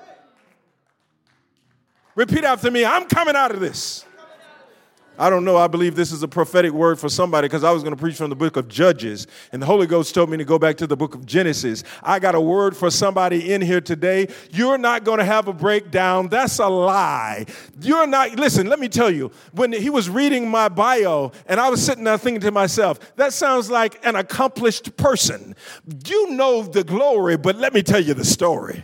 Repeat 2.15 2.43
after 2.43 2.71
me 2.71 2.85
I'm 2.85 3.05
coming 3.05 3.35
out 3.35 3.51
of 3.51 3.59
this. 3.59 4.05
I 5.17 5.29
don't 5.29 5.45
know. 5.45 5.57
I 5.57 5.67
believe 5.67 5.95
this 5.95 6.11
is 6.11 6.23
a 6.23 6.27
prophetic 6.27 6.71
word 6.71 6.99
for 6.99 7.07
somebody 7.07 7.47
because 7.47 7.63
I 7.63 7.71
was 7.71 7.83
going 7.83 7.95
to 7.95 7.99
preach 7.99 8.15
from 8.15 8.31
the 8.31 8.35
book 8.35 8.57
of 8.57 8.67
Judges, 8.67 9.27
and 9.51 9.61
the 9.61 9.65
Holy 9.65 9.85
Ghost 9.85 10.15
told 10.15 10.29
me 10.29 10.37
to 10.37 10.45
go 10.45 10.57
back 10.57 10.75
to 10.77 10.87
the 10.87 10.97
book 10.97 11.13
of 11.13 11.25
Genesis. 11.25 11.83
I 12.01 12.17
got 12.17 12.33
a 12.33 12.41
word 12.41 12.75
for 12.75 12.89
somebody 12.89 13.53
in 13.53 13.61
here 13.61 13.81
today. 13.81 14.27
You're 14.51 14.79
not 14.79 15.03
going 15.03 15.19
to 15.19 15.25
have 15.25 15.47
a 15.47 15.53
breakdown. 15.53 16.29
That's 16.29 16.57
a 16.57 16.67
lie. 16.67 17.45
You're 17.79 18.07
not, 18.07 18.35
listen, 18.37 18.67
let 18.67 18.79
me 18.79 18.89
tell 18.89 19.11
you, 19.11 19.31
when 19.51 19.71
he 19.71 19.91
was 19.91 20.09
reading 20.09 20.49
my 20.49 20.67
bio, 20.67 21.31
and 21.45 21.59
I 21.59 21.69
was 21.69 21.83
sitting 21.85 22.03
there 22.03 22.17
thinking 22.17 22.41
to 22.41 22.51
myself, 22.51 23.15
that 23.15 23.33
sounds 23.33 23.69
like 23.69 24.03
an 24.05 24.15
accomplished 24.15 24.97
person. 24.97 25.55
You 26.07 26.31
know 26.31 26.63
the 26.63 26.83
glory, 26.83 27.37
but 27.37 27.57
let 27.57 27.73
me 27.73 27.83
tell 27.83 28.01
you 28.01 28.15
the 28.15 28.25
story. 28.25 28.83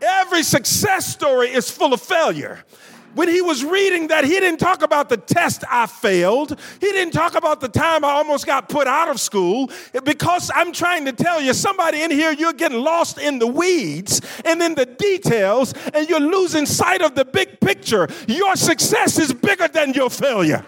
Every 0.00 0.42
success 0.42 1.06
story 1.06 1.48
is 1.48 1.70
full 1.70 1.92
of 1.92 2.00
failure 2.00 2.64
when 3.16 3.28
he 3.28 3.40
was 3.40 3.64
reading 3.64 4.08
that, 4.08 4.24
he 4.24 4.38
didn't 4.38 4.60
talk 4.60 4.82
about 4.82 5.08
the 5.08 5.16
test 5.16 5.64
I 5.70 5.86
failed. 5.86 6.60
He 6.80 6.92
didn't 6.92 7.14
talk 7.14 7.34
about 7.34 7.60
the 7.62 7.68
time 7.68 8.04
I 8.04 8.10
almost 8.10 8.44
got 8.44 8.68
put 8.68 8.86
out 8.86 9.08
of 9.08 9.18
school. 9.18 9.70
Because 10.04 10.50
I'm 10.54 10.70
trying 10.70 11.06
to 11.06 11.12
tell 11.12 11.40
you, 11.40 11.54
somebody 11.54 12.02
in 12.02 12.10
here, 12.10 12.32
you're 12.32 12.52
getting 12.52 12.80
lost 12.80 13.18
in 13.18 13.38
the 13.38 13.46
weeds 13.46 14.20
and 14.44 14.62
in 14.62 14.74
the 14.74 14.84
details, 14.84 15.72
and 15.94 16.08
you're 16.08 16.20
losing 16.20 16.66
sight 16.66 17.00
of 17.00 17.14
the 17.14 17.24
big 17.24 17.58
picture. 17.58 18.06
Your 18.28 18.54
success 18.54 19.18
is 19.18 19.32
bigger 19.32 19.68
than 19.68 19.94
your 19.94 20.10
failure. 20.10 20.62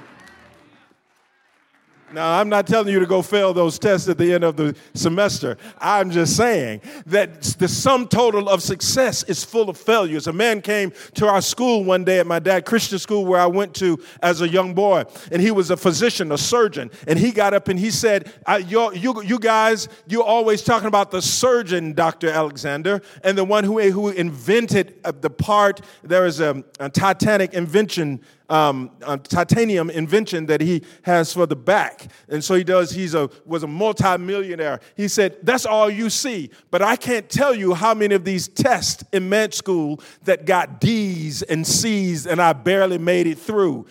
Now, 2.12 2.38
I'm 2.38 2.48
not 2.48 2.66
telling 2.66 2.92
you 2.92 3.00
to 3.00 3.06
go 3.06 3.20
fail 3.20 3.52
those 3.52 3.78
tests 3.78 4.08
at 4.08 4.16
the 4.16 4.32
end 4.32 4.42
of 4.42 4.56
the 4.56 4.74
semester. 4.94 5.58
I'm 5.78 6.10
just 6.10 6.36
saying 6.36 6.80
that 7.06 7.42
the 7.42 7.68
sum 7.68 8.08
total 8.08 8.48
of 8.48 8.62
success 8.62 9.22
is 9.24 9.44
full 9.44 9.68
of 9.68 9.76
failures. 9.76 10.26
A 10.26 10.32
man 10.32 10.62
came 10.62 10.92
to 11.14 11.26
our 11.26 11.42
school 11.42 11.84
one 11.84 12.04
day 12.04 12.18
at 12.18 12.26
my 12.26 12.38
dad 12.38 12.64
Christian 12.64 12.98
school 12.98 13.26
where 13.26 13.40
I 13.40 13.46
went 13.46 13.74
to 13.76 13.98
as 14.22 14.40
a 14.40 14.48
young 14.48 14.72
boy, 14.74 15.04
and 15.30 15.42
he 15.42 15.50
was 15.50 15.70
a 15.70 15.76
physician, 15.76 16.32
a 16.32 16.38
surgeon, 16.38 16.90
and 17.06 17.18
he 17.18 17.30
got 17.30 17.52
up 17.52 17.68
and 17.68 17.78
he 17.78 17.90
said, 17.90 18.32
you, 18.66 19.22
you 19.22 19.38
guys, 19.38 19.88
you're 20.06 20.22
always 20.22 20.62
talking 20.62 20.88
about 20.88 21.10
the 21.10 21.20
surgeon, 21.20 21.92
Dr. 21.92 22.30
Alexander, 22.30 23.02
and 23.22 23.36
the 23.36 23.44
one 23.44 23.64
who, 23.64 23.80
who 23.90 24.08
invented 24.08 24.98
uh, 25.04 25.12
the 25.12 25.30
part, 25.30 25.82
there 26.02 26.24
is 26.24 26.40
a, 26.40 26.64
a 26.80 26.88
Titanic 26.88 27.52
invention 27.52 28.20
um, 28.48 28.90
titanium 29.24 29.90
invention 29.90 30.46
that 30.46 30.60
he 30.60 30.82
has 31.02 31.32
for 31.32 31.46
the 31.46 31.56
back. 31.56 32.10
And 32.28 32.42
so 32.42 32.54
he 32.54 32.64
does, 32.64 32.90
he's 32.90 33.14
a, 33.14 33.30
was 33.44 33.62
a 33.62 33.66
multimillionaire. 33.66 34.80
He 34.96 35.08
said, 35.08 35.36
That's 35.42 35.66
all 35.66 35.90
you 35.90 36.10
see. 36.10 36.50
But 36.70 36.82
I 36.82 36.96
can't 36.96 37.28
tell 37.28 37.54
you 37.54 37.74
how 37.74 37.94
many 37.94 38.14
of 38.14 38.24
these 38.24 38.48
tests 38.48 39.04
in 39.12 39.28
med 39.28 39.54
school 39.54 40.00
that 40.24 40.46
got 40.46 40.80
D's 40.80 41.42
and 41.42 41.66
C's 41.66 42.26
and 42.26 42.40
I 42.40 42.52
barely 42.52 42.98
made 42.98 43.26
it 43.26 43.38
through. 43.38 43.86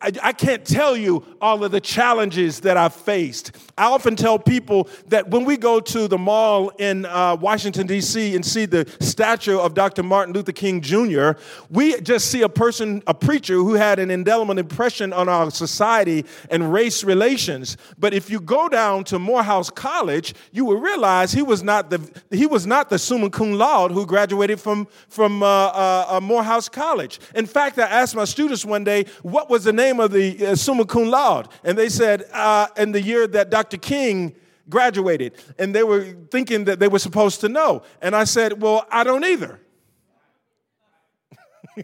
I, 0.00 0.12
I, 0.22 0.32
can't 0.32 0.64
tell 0.64 0.96
you 0.96 1.24
all 1.40 1.64
of 1.64 1.70
the 1.70 1.80
challenges 1.80 2.60
that 2.60 2.76
I've 2.76 2.94
faced. 2.94 3.52
I 3.76 3.84
often 3.84 4.16
tell 4.16 4.38
people 4.38 4.88
that 5.08 5.28
when 5.28 5.44
we 5.44 5.56
go 5.56 5.80
to 5.80 6.08
the 6.08 6.18
mall 6.18 6.70
in 6.78 7.06
uh, 7.06 7.36
Washington, 7.40 7.86
D.C., 7.86 8.34
and 8.34 8.44
see 8.44 8.66
the 8.66 8.90
statue 9.00 9.58
of 9.58 9.74
Dr. 9.74 10.02
Martin 10.02 10.34
Luther 10.34 10.52
King 10.52 10.80
Jr., 10.80 11.32
we 11.70 12.00
just 12.00 12.30
see 12.30 12.42
a 12.42 12.48
person, 12.48 13.02
a 13.06 13.14
preacher 13.14 13.54
who 13.54 13.74
had 13.74 13.98
an 13.98 14.10
indelible 14.10 14.58
impression 14.58 15.12
on 15.12 15.28
our 15.28 15.50
society 15.50 16.24
and 16.50 16.72
race 16.72 17.04
relations. 17.04 17.76
But 17.98 18.14
if 18.14 18.30
you 18.30 18.40
go 18.40 18.68
down 18.68 19.04
to 19.04 19.18
Morehouse 19.18 19.70
College, 19.70 20.34
you 20.52 20.64
will 20.64 20.80
realize 20.80 21.32
he 21.32 21.42
was 21.42 21.62
not 21.62 21.90
the, 21.90 22.00
he 22.30 22.46
was 22.46 22.66
not 22.66 22.90
the 22.90 22.98
summa 22.98 23.30
cum 23.30 23.52
laude 23.52 23.92
who 23.92 24.06
graduated 24.06 24.60
from, 24.60 24.88
from 25.08 25.42
uh, 25.42 25.46
uh, 25.46 26.06
uh 26.10 26.20
Morehouse 26.20 26.68
College. 26.68 27.20
In 27.34 27.46
fact, 27.46 27.78
I 27.78 27.86
asked 27.86 28.14
my 28.14 28.24
students 28.24 28.64
one 28.64 28.84
day, 28.84 29.04
what 29.22 29.50
was 29.50 29.64
the 29.64 29.72
name 29.80 30.00
of 30.00 30.12
the 30.12 30.46
uh, 30.46 30.54
summa 30.54 30.84
cum 30.84 31.06
laude? 31.06 31.48
And 31.64 31.76
they 31.76 31.88
said, 31.88 32.24
uh, 32.32 32.66
in 32.76 32.92
the 32.92 33.00
year 33.00 33.26
that 33.28 33.50
Dr. 33.50 33.76
King 33.76 34.34
graduated. 34.68 35.34
And 35.58 35.74
they 35.74 35.82
were 35.82 36.16
thinking 36.30 36.64
that 36.64 36.78
they 36.78 36.88
were 36.88 36.98
supposed 36.98 37.40
to 37.40 37.48
know. 37.48 37.82
And 38.00 38.14
I 38.14 38.24
said, 38.24 38.62
well, 38.62 38.86
I 38.90 39.04
don't 39.04 39.24
either. 39.24 39.60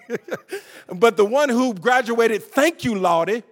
but 0.89 1.17
the 1.17 1.25
one 1.25 1.49
who 1.49 1.75
graduated, 1.75 2.43
thank 2.45 2.85
you, 2.85 2.95
Lottie. 2.95 3.43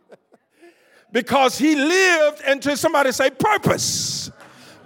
because 1.12 1.58
he 1.58 1.74
lived 1.74 2.42
into 2.46 2.76
somebody 2.76 3.12
say 3.12 3.30
purpose. 3.30 4.19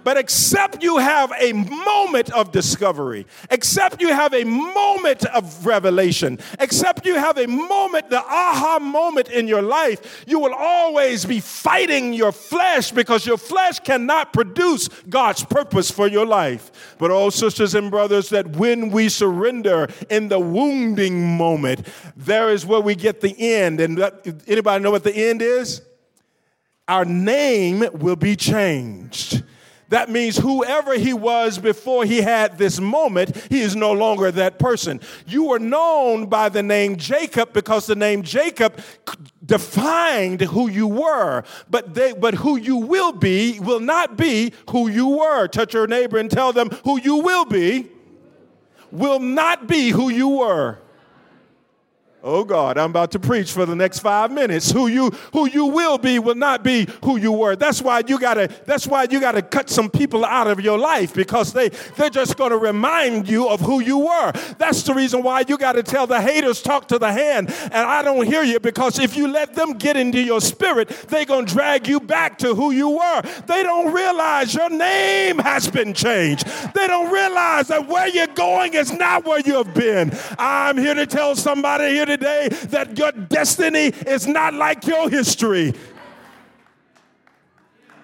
But 0.05 0.17
except 0.17 0.83
you 0.83 0.99
have 0.99 1.33
a 1.35 1.51
moment 1.51 2.31
of 2.31 2.51
discovery, 2.51 3.25
except 3.49 3.99
you 3.99 4.09
have 4.09 4.35
a 4.35 4.43
moment 4.43 5.25
of 5.25 5.65
revelation, 5.65 6.37
except 6.59 7.07
you 7.07 7.15
have 7.15 7.39
a 7.39 7.47
moment, 7.47 8.11
the 8.11 8.19
aha 8.19 8.77
moment 8.79 9.29
in 9.29 9.47
your 9.47 9.63
life, 9.63 10.23
you 10.27 10.37
will 10.39 10.53
always 10.53 11.25
be 11.25 11.39
fighting 11.39 12.13
your 12.13 12.31
flesh 12.31 12.91
because 12.91 13.25
your 13.25 13.39
flesh 13.39 13.79
cannot 13.79 14.31
produce 14.31 14.89
God's 15.09 15.43
purpose 15.43 15.89
for 15.89 16.07
your 16.07 16.27
life. 16.27 16.95
But, 16.99 17.09
oh, 17.09 17.31
sisters 17.31 17.73
and 17.73 17.89
brothers, 17.89 18.29
that 18.29 18.45
when 18.49 18.91
we 18.91 19.09
surrender 19.09 19.87
in 20.11 20.27
the 20.27 20.39
wounding 20.39 21.35
moment, 21.35 21.87
there 22.15 22.51
is 22.51 22.63
where 22.63 22.79
we 22.79 22.93
get 22.93 23.21
the 23.21 23.35
end. 23.39 23.79
And 23.79 23.99
anybody 24.45 24.83
know 24.83 24.91
what 24.91 25.03
the 25.03 25.15
end 25.15 25.41
is? 25.41 25.81
Our 26.87 27.05
name 27.05 27.83
will 27.91 28.15
be 28.15 28.35
changed. 28.35 29.41
That 29.89 30.09
means 30.09 30.37
whoever 30.37 30.95
he 30.95 31.13
was 31.13 31.59
before 31.59 32.05
he 32.05 32.21
had 32.21 32.57
this 32.57 32.79
moment, 32.79 33.35
he 33.49 33.61
is 33.61 33.75
no 33.75 33.91
longer 33.91 34.31
that 34.31 34.57
person. 34.57 34.99
You 35.27 35.45
were 35.45 35.59
known 35.59 36.25
by 36.25 36.49
the 36.49 36.63
name 36.63 36.95
Jacob 36.95 37.53
because 37.53 37.85
the 37.85 37.95
name 37.95 38.23
Jacob 38.23 38.79
defined 39.45 40.41
who 40.41 40.69
you 40.69 40.87
were, 40.87 41.43
but 41.69 41.93
they 41.93 42.13
but 42.13 42.33
who 42.35 42.57
you 42.57 42.77
will 42.77 43.11
be 43.11 43.59
will 43.59 43.79
not 43.79 44.17
be 44.17 44.53
who 44.71 44.89
you 44.89 45.07
were. 45.07 45.47
Touch 45.47 45.73
your 45.73 45.87
neighbor 45.87 46.17
and 46.17 46.31
tell 46.31 46.51
them 46.51 46.69
who 46.83 46.99
you 46.99 47.17
will 47.17 47.45
be 47.45 47.89
will 48.91 49.19
not 49.19 49.67
be 49.67 49.89
who 49.89 50.09
you 50.09 50.29
were. 50.29 50.79
Oh 52.27 52.43
God, 52.43 52.79
I'm 52.79 52.89
about 52.89 53.11
to 53.11 53.19
preach 53.19 53.51
for 53.51 53.67
the 53.67 53.75
next 53.75 53.99
five 53.99 54.31
minutes. 54.31 54.71
Who 54.71 54.87
you 54.87 55.11
who 55.31 55.47
you 55.47 55.67
will 55.67 55.99
be 55.99 56.17
will 56.17 56.33
not 56.33 56.63
be 56.63 56.87
who 57.03 57.17
you 57.17 57.31
were. 57.31 57.55
That's 57.55 57.83
why 57.83 58.01
you 58.07 58.17
gotta 58.17 58.49
that's 58.65 58.87
why 58.87 59.03
you 59.03 59.19
gotta 59.19 59.43
cut 59.43 59.69
some 59.69 59.91
people 59.91 60.25
out 60.25 60.47
of 60.47 60.59
your 60.59 60.79
life 60.79 61.13
because 61.13 61.53
they 61.53 61.69
they're 61.69 62.09
just 62.09 62.35
gonna 62.35 62.57
remind 62.57 63.29
you 63.29 63.47
of 63.47 63.59
who 63.59 63.79
you 63.79 63.99
were. 63.99 64.31
That's 64.57 64.81
the 64.81 64.95
reason 64.95 65.21
why 65.21 65.43
you 65.47 65.55
gotta 65.55 65.83
tell 65.83 66.07
the 66.07 66.19
haters 66.19 66.63
talk 66.63 66.87
to 66.87 66.97
the 66.97 67.11
hand. 67.11 67.53
And 67.65 67.75
I 67.75 68.01
don't 68.01 68.25
hear 68.25 68.41
you 68.41 68.59
because 68.59 68.97
if 68.97 69.15
you 69.15 69.27
let 69.27 69.53
them 69.53 69.73
get 69.73 69.95
into 69.95 70.19
your 70.19 70.41
spirit, 70.41 70.89
they're 71.09 71.25
gonna 71.25 71.45
drag 71.45 71.87
you 71.87 71.99
back 71.99 72.39
to 72.39 72.55
who 72.55 72.71
you 72.71 72.89
were. 72.89 73.21
They 73.45 73.61
don't 73.61 73.93
realize 73.93 74.51
your 74.51 74.71
name 74.71 75.37
has 75.37 75.67
been 75.67 75.93
changed. 75.93 76.47
They 76.73 76.87
don't 76.87 77.13
realize 77.13 77.67
that 77.67 77.87
where 77.87 78.07
you're 78.07 78.25
going 78.33 78.73
is 78.73 78.91
not 78.91 79.25
where 79.25 79.41
you 79.41 79.57
have 79.57 79.75
been. 79.75 80.11
I'm 80.39 80.79
here 80.79 80.95
to 80.95 81.05
tell 81.05 81.35
somebody 81.35 81.89
here 81.89 82.14
today 82.17 82.47
that 82.69 82.97
your 82.97 83.11
destiny 83.11 83.87
is 84.07 84.27
not 84.27 84.53
like 84.53 84.85
your 84.87 85.09
history. 85.09 85.73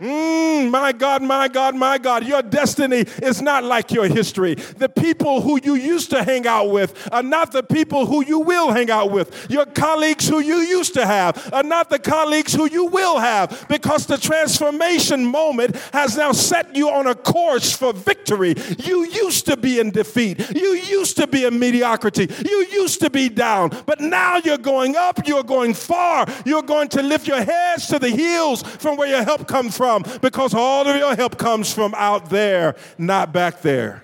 Mm, 0.01 0.71
my 0.71 0.91
God, 0.91 1.21
my 1.21 1.47
God, 1.47 1.75
my 1.75 1.99
God, 1.99 2.25
your 2.25 2.41
destiny 2.41 3.05
is 3.21 3.39
not 3.39 3.63
like 3.63 3.91
your 3.91 4.07
history. 4.07 4.55
The 4.55 4.89
people 4.89 5.41
who 5.41 5.59
you 5.63 5.75
used 5.75 6.09
to 6.09 6.23
hang 6.23 6.47
out 6.47 6.71
with 6.71 7.07
are 7.11 7.21
not 7.21 7.51
the 7.51 7.61
people 7.61 8.07
who 8.07 8.25
you 8.25 8.39
will 8.39 8.71
hang 8.71 8.89
out 8.89 9.11
with. 9.11 9.47
Your 9.51 9.67
colleagues 9.67 10.27
who 10.27 10.39
you 10.39 10.55
used 10.57 10.95
to 10.95 11.05
have 11.05 11.53
are 11.53 11.61
not 11.61 11.91
the 11.91 11.99
colleagues 11.99 12.51
who 12.51 12.67
you 12.67 12.85
will 12.85 13.19
have 13.19 13.67
because 13.69 14.07
the 14.07 14.17
transformation 14.17 15.23
moment 15.23 15.75
has 15.93 16.17
now 16.17 16.31
set 16.31 16.75
you 16.75 16.89
on 16.89 17.05
a 17.05 17.13
course 17.13 17.71
for 17.71 17.93
victory. 17.93 18.55
You 18.79 19.05
used 19.05 19.45
to 19.45 19.55
be 19.57 19.79
in 19.79 19.91
defeat, 19.91 20.39
you 20.55 20.73
used 20.77 21.15
to 21.17 21.27
be 21.27 21.45
in 21.45 21.59
mediocrity, 21.59 22.27
you 22.43 22.65
used 22.71 23.01
to 23.01 23.11
be 23.11 23.29
down, 23.29 23.69
but 23.85 24.01
now 24.01 24.37
you're 24.37 24.57
going 24.57 24.95
up, 24.95 25.27
you're 25.27 25.43
going 25.43 25.75
far, 25.75 26.25
you're 26.43 26.63
going 26.63 26.89
to 26.89 27.03
lift 27.03 27.27
your 27.27 27.43
heads 27.43 27.85
to 27.87 27.99
the 27.99 28.09
hills 28.09 28.63
from 28.63 28.97
where 28.97 29.07
your 29.07 29.23
help 29.23 29.47
comes 29.47 29.77
from 29.77 29.90
because 30.21 30.53
all 30.53 30.87
of 30.87 30.95
your 30.95 31.15
help 31.15 31.37
comes 31.37 31.73
from 31.73 31.93
out 31.95 32.29
there, 32.29 32.75
not 32.97 33.33
back 33.33 33.61
there. 33.61 34.03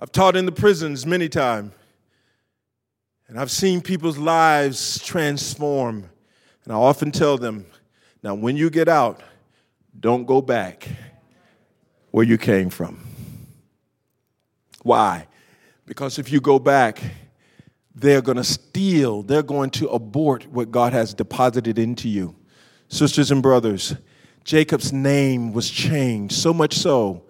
I've 0.00 0.12
taught 0.12 0.36
in 0.36 0.44
the 0.44 0.52
prisons 0.52 1.06
many 1.06 1.28
times, 1.28 1.72
and 3.26 3.40
I've 3.40 3.50
seen 3.50 3.80
people's 3.80 4.18
lives 4.18 5.02
transform. 5.02 6.10
And 6.64 6.72
I 6.72 6.76
often 6.76 7.10
tell 7.10 7.38
them, 7.38 7.66
now 8.22 8.34
when 8.34 8.56
you 8.56 8.70
get 8.70 8.88
out, 8.88 9.22
don't 9.98 10.24
go 10.26 10.42
back 10.42 10.88
where 12.10 12.24
you 12.24 12.36
came 12.36 12.70
from. 12.70 13.00
Why? 14.82 15.26
Because 15.86 16.18
if 16.18 16.30
you 16.30 16.40
go 16.40 16.58
back, 16.58 17.02
they're 17.94 18.22
going 18.22 18.36
to 18.36 18.44
steal, 18.44 19.22
they're 19.22 19.42
going 19.42 19.70
to 19.70 19.88
abort 19.88 20.46
what 20.48 20.70
God 20.70 20.92
has 20.92 21.14
deposited 21.14 21.78
into 21.78 22.08
you. 22.08 22.34
Sisters 22.88 23.30
and 23.30 23.42
brothers, 23.42 23.94
Jacob's 24.42 24.92
name 24.92 25.52
was 25.52 25.70
changed 25.70 26.34
so 26.34 26.52
much 26.52 26.74
so 26.74 27.24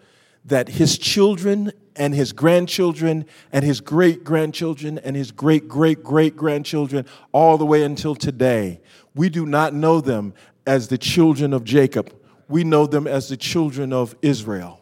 that 0.47 0.69
his 0.69 0.99
children 0.99 1.71
and 1.97 2.15
his 2.15 2.33
grandchildren 2.33 3.25
and 3.53 3.65
his 3.65 3.81
great 3.81 4.25
grandchildren 4.25 4.99
and 4.99 5.15
his 5.15 5.31
great 5.31 5.69
great 5.69 6.03
great 6.03 6.35
grandchildren, 6.35 7.07
all 7.33 7.57
the 7.57 7.67
way 7.67 7.83
until 7.83 8.15
today, 8.15 8.81
we 9.15 9.29
do 9.29 9.47
not 9.47 9.75
know 9.75 10.01
them 10.01 10.35
as 10.67 10.89
the 10.89 10.99
children 10.99 11.53
of 11.53 11.65
Jacob. 11.65 12.13
We 12.49 12.65
know 12.65 12.87
them 12.87 13.07
as 13.07 13.29
the 13.29 13.37
children 13.37 13.93
of 13.93 14.15
Israel 14.23 14.81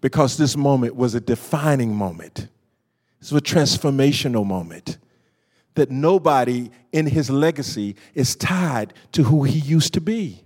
because 0.00 0.36
this 0.36 0.56
moment 0.56 0.94
was 0.96 1.14
a 1.14 1.20
defining 1.20 1.94
moment. 1.94 2.48
It's 3.20 3.32
a 3.32 3.36
transformational 3.36 4.44
moment 4.44 4.98
that 5.74 5.90
nobody 5.90 6.70
in 6.92 7.06
his 7.06 7.30
legacy 7.30 7.96
is 8.14 8.36
tied 8.36 8.94
to 9.12 9.24
who 9.24 9.44
he 9.44 9.58
used 9.58 9.94
to 9.94 10.00
be. 10.00 10.44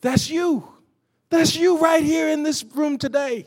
That's 0.00 0.30
you. 0.30 0.68
That's 1.30 1.56
you 1.56 1.78
right 1.78 2.02
here 2.02 2.28
in 2.28 2.42
this 2.42 2.64
room 2.64 2.98
today. 2.98 3.46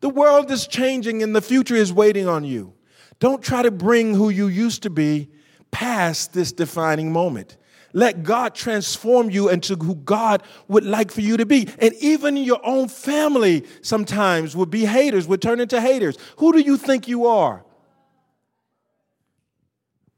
The 0.00 0.08
world 0.08 0.50
is 0.50 0.66
changing 0.66 1.22
and 1.22 1.34
the 1.34 1.42
future 1.42 1.74
is 1.74 1.92
waiting 1.92 2.26
on 2.28 2.44
you. 2.44 2.72
Don't 3.18 3.42
try 3.42 3.62
to 3.62 3.70
bring 3.70 4.14
who 4.14 4.30
you 4.30 4.46
used 4.46 4.82
to 4.84 4.90
be 4.90 5.28
past 5.70 6.32
this 6.32 6.52
defining 6.52 7.12
moment. 7.12 7.56
Let 7.92 8.22
God 8.22 8.54
transform 8.54 9.30
you 9.30 9.48
into 9.48 9.74
who 9.74 9.96
God 9.96 10.42
would 10.68 10.84
like 10.84 11.10
for 11.10 11.20
you 11.20 11.36
to 11.36 11.44
be. 11.44 11.68
And 11.78 11.92
even 11.94 12.36
your 12.36 12.64
own 12.64 12.88
family 12.88 13.66
sometimes 13.82 14.56
would 14.56 14.70
be 14.70 14.84
haters, 14.84 15.26
would 15.26 15.42
turn 15.42 15.60
into 15.60 15.80
haters. 15.80 16.16
Who 16.36 16.52
do 16.52 16.60
you 16.60 16.76
think 16.76 17.08
you 17.08 17.26
are? 17.26 17.64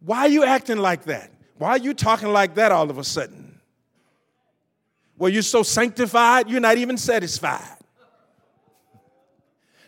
Why 0.05 0.21
are 0.21 0.29
you 0.29 0.45
acting 0.45 0.79
like 0.79 1.05
that? 1.05 1.31
Why 1.59 1.71
are 1.71 1.79
you 1.79 1.95
talking 1.95 2.33
like 2.33 2.57
that 2.57 2.73
all 2.73 2.91
of 2.91 2.99
a 2.99 3.05
sudden? 3.05 3.61
Well, 5.17 5.31
you're 5.31 5.43
so 5.43 5.63
sanctified, 5.63 6.51
you're 6.51 6.61
not 6.61 6.79
even 6.79 6.97
satisfied. 6.97 7.79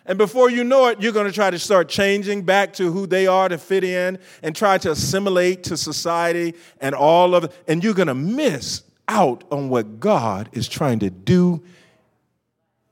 And 0.06 0.18
before 0.18 0.50
you 0.50 0.64
know 0.64 0.88
it, 0.88 1.00
you're 1.00 1.12
going 1.12 1.26
to 1.26 1.32
try 1.32 1.50
to 1.50 1.58
start 1.58 1.88
changing 1.88 2.42
back 2.42 2.74
to 2.74 2.92
who 2.92 3.06
they 3.06 3.26
are 3.26 3.48
to 3.48 3.56
fit 3.56 3.84
in 3.84 4.18
and 4.42 4.54
try 4.54 4.76
to 4.78 4.90
assimilate 4.90 5.64
to 5.64 5.76
society 5.78 6.54
and 6.80 6.94
all 6.94 7.34
of 7.34 7.44
it. 7.44 7.52
And 7.66 7.82
you're 7.82 7.94
going 7.94 8.08
to 8.08 8.14
miss 8.14 8.82
out 9.08 9.44
on 9.50 9.70
what 9.70 10.00
God 10.00 10.50
is 10.52 10.68
trying 10.68 10.98
to 11.00 11.10
do 11.10 11.62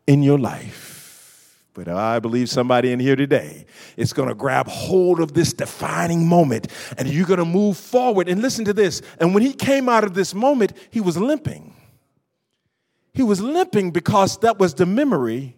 in 0.06 0.22
your 0.22 0.38
life. 0.38 0.91
But 1.74 1.88
I 1.88 2.18
believe 2.18 2.50
somebody 2.50 2.92
in 2.92 3.00
here 3.00 3.16
today 3.16 3.64
is 3.96 4.12
going 4.12 4.28
to 4.28 4.35
grab 4.35 4.68
hold 4.68 5.20
of 5.20 5.32
this 5.32 5.54
defining 5.54 6.28
moment 6.28 6.68
and 6.98 7.08
you're 7.08 7.26
going 7.26 7.38
to 7.38 7.46
move 7.46 7.78
forward. 7.78 8.28
And 8.28 8.42
listen 8.42 8.64
to 8.66 8.74
this. 8.74 9.00
And 9.18 9.32
when 9.32 9.42
he 9.42 9.54
came 9.54 9.88
out 9.88 10.04
of 10.04 10.12
this 10.12 10.35
moment, 10.35 10.74
he 10.90 11.00
was 11.00 11.16
limping. 11.16 11.74
He 13.14 13.22
was 13.22 13.40
limping 13.40 13.90
because 13.90 14.38
that 14.38 14.58
was 14.58 14.74
the 14.74 14.87
memory 14.87 15.56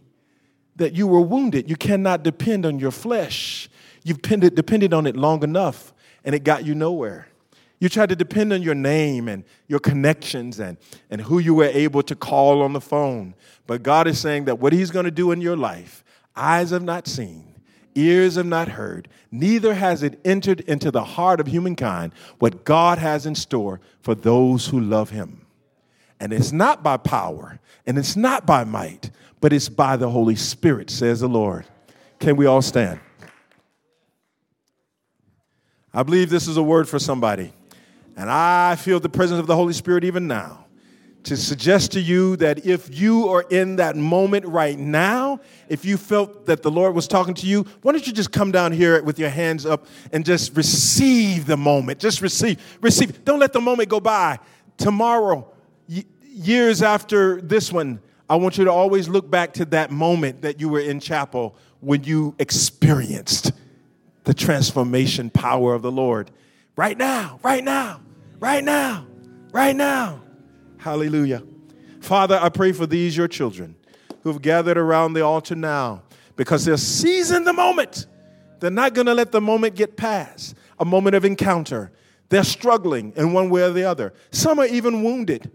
that 0.77 0.94
you 0.94 1.07
were 1.07 1.20
wounded. 1.20 1.68
You 1.68 1.77
cannot 1.77 2.22
depend 2.22 2.64
on 2.64 2.79
your 2.79 2.90
flesh. 2.90 3.68
You've 4.05 4.22
depended, 4.22 4.55
depended 4.55 4.94
on 4.94 5.07
it 5.07 5.16
long 5.16 5.42
enough 5.42 5.92
and 6.24 6.35
it 6.35 6.44
got 6.44 6.64
you 6.64 6.74
nowhere. 6.74 7.29
You 7.81 7.88
tried 7.88 8.11
to 8.11 8.16
depend 8.16 8.53
on 8.53 8.62
your 8.62 8.74
name 8.74 9.29
and 9.29 9.44
your 9.66 9.81
connections 9.81 10.61
and, 10.61 10.79
and 11.11 11.20
who 11.20 11.38
you 11.38 11.55
were 11.55 11.64
able 11.64 12.03
to 12.05 12.14
call 12.14 12.62
on 12.62 12.72
the 12.72 12.81
phone. 12.81 13.35
But 13.66 13.83
God 13.83 14.07
is 14.07 14.18
saying 14.18 14.44
that 14.44 14.59
what 14.59 14.72
He's 14.72 14.90
going 14.90 15.05
to 15.05 15.11
do 15.11 15.33
in 15.33 15.40
your 15.40 15.57
life, 15.57 16.04
eyes 16.37 16.70
have 16.70 16.83
not 16.83 17.07
seen, 17.07 17.55
ears 17.94 18.37
have 18.37 18.47
not 18.47 18.68
heard, 18.68 19.09
neither 19.31 19.75
has 19.75 20.03
it 20.03 20.20
entered 20.25 20.61
into 20.61 20.90
the 20.90 21.05
heart 21.05 21.40
of 21.40 21.47
humankind 21.47 22.12
what 22.38 22.64
God 22.64 22.99
has 22.99 23.27
in 23.27 23.35
store 23.35 23.81
for 24.01 24.14
those 24.14 24.66
who 24.68 24.81
love 24.81 25.11
Him. 25.11 25.47
And 26.20 26.33
it's 26.33 26.53
not 26.53 26.83
by 26.83 26.97
power 26.97 27.59
and 27.87 27.99
it's 27.99 28.16
not 28.16 28.47
by 28.47 28.64
might, 28.64 29.11
but 29.40 29.53
it's 29.53 29.68
by 29.68 29.97
the 29.97 30.09
Holy 30.09 30.37
Spirit, 30.37 30.90
says 30.90 31.20
the 31.20 31.29
Lord. 31.29 31.66
Can 32.18 32.37
we 32.37 32.47
all 32.47 32.62
stand? 32.62 33.01
I 35.92 36.03
believe 36.03 36.31
this 36.31 36.49
is 36.49 36.57
a 36.57 36.62
word 36.62 36.88
for 36.88 36.99
somebody. 36.99 37.53
And 38.16 38.31
I 38.31 38.77
feel 38.77 39.01
the 39.01 39.09
presence 39.09 39.40
of 39.40 39.47
the 39.47 39.57
Holy 39.57 39.73
Spirit 39.73 40.05
even 40.05 40.27
now 40.27 40.63
to 41.25 41.37
suggest 41.37 41.93
to 41.93 42.01
you 42.01 42.37
that 42.37 42.67
if 42.67 42.99
you 42.99 43.29
are 43.29 43.43
in 43.51 43.77
that 43.77 43.97
moment 43.97 44.45
right 44.47 44.79
now, 44.79 45.41
if 45.69 45.85
you 45.85 45.97
felt 45.97 46.47
that 46.47 46.63
the 46.63 46.71
Lord 46.71 46.95
was 46.95 47.09
talking 47.09 47.35
to 47.35 47.47
you, 47.47 47.65
why 47.83 47.93
don't 47.93 48.07
you 48.07 48.13
just 48.13 48.31
come 48.31 48.53
down 48.53 48.73
here 48.73 49.03
with 49.03 49.19
your 49.19 49.31
hands 49.31 49.65
up 49.65 49.87
and 50.13 50.25
just 50.25 50.57
receive 50.57 51.47
the 51.47 51.57
moment? 51.57 51.99
Just 51.99 52.21
receive, 52.21 52.61
receive. 52.81 53.25
Don't 53.25 53.39
let 53.39 53.53
the 53.53 53.61
moment 53.61 53.89
go 53.89 54.01
by. 54.01 54.39
Tomorrow, 54.77 55.51
years 56.23 56.83
after 56.83 57.41
this 57.41 57.73
one, 57.73 58.01
I 58.29 58.37
want 58.37 58.59
you 58.59 58.65
to 58.65 58.73
always 58.73 59.09
look 59.09 59.31
back 59.31 59.55
to 59.55 59.65
that 59.67 59.91
moment 59.91 60.43
that 60.43 60.61
you 60.61 60.69
were 60.69 60.81
in 60.81 61.01
chapel 61.01 61.57
when 61.81 62.05
you 62.05 62.35
experienced 62.39 63.53
the 64.25 64.35
transformation 64.35 65.31
power 65.31 65.75
of 65.75 65.83
the 65.83 65.93
Lord. 65.93 66.31
Right 66.77 66.99
now, 66.99 67.39
right 67.43 67.63
now, 67.63 68.01
right 68.41 68.65
now, 68.65 69.07
right 69.53 69.77
now. 69.77 70.24
Hallelujah. 70.85 71.42
Father, 72.03 72.38
I 72.38 72.51
pray 72.51 72.73
for 72.73 72.87
these, 72.87 73.16
your 73.16 73.27
children, 73.27 73.75
who 74.23 74.31
have 74.31 74.42
gathered 74.42 74.77
around 74.77 75.14
the 75.14 75.23
altar 75.23 75.55
now 75.55 76.03
because 76.37 76.66
they're 76.66 76.77
seizing 76.77 77.44
the 77.44 77.55
moment. 77.55 78.05
They're 78.61 78.70
not 78.70 78.92
going 78.92 79.07
to 79.07 79.14
let 79.14 79.33
the 79.33 79.40
moment 79.40 79.77
get 79.77 79.97
past, 79.97 80.55
a 80.79 80.85
moment 80.85 81.16
of 81.16 81.25
encounter. 81.25 81.90
They're 82.29 82.44
struggling 82.44 83.14
in 83.16 83.33
one 83.33 83.49
way 83.49 83.62
or 83.62 83.70
the 83.70 83.85
other. 83.85 84.12
Some 84.31 84.59
are 84.59 84.66
even 84.66 85.03
wounded. 85.03 85.51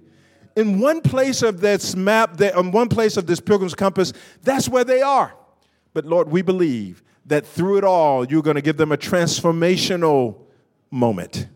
In 0.55 0.79
one 0.79 0.99
place 0.99 1.43
of 1.43 1.61
this 1.61 1.95
map, 1.95 2.41
in 2.41 2.71
one 2.71 2.89
place 2.89 3.15
of 3.15 3.27
this 3.27 3.39
pilgrim's 3.39 3.75
compass, 3.75 4.13
that's 4.41 4.67
where 4.67 4.83
they 4.83 5.03
are. 5.03 5.35
But 5.93 6.05
Lord, 6.05 6.31
we 6.31 6.41
believe 6.41 7.03
that 7.27 7.45
through 7.45 7.77
it 7.77 7.83
all, 7.83 8.25
you're 8.25 8.41
going 8.41 8.55
to 8.55 8.63
give 8.63 8.77
them 8.77 8.91
a 8.91 8.97
transformational 8.97 10.39
moment 10.89 11.49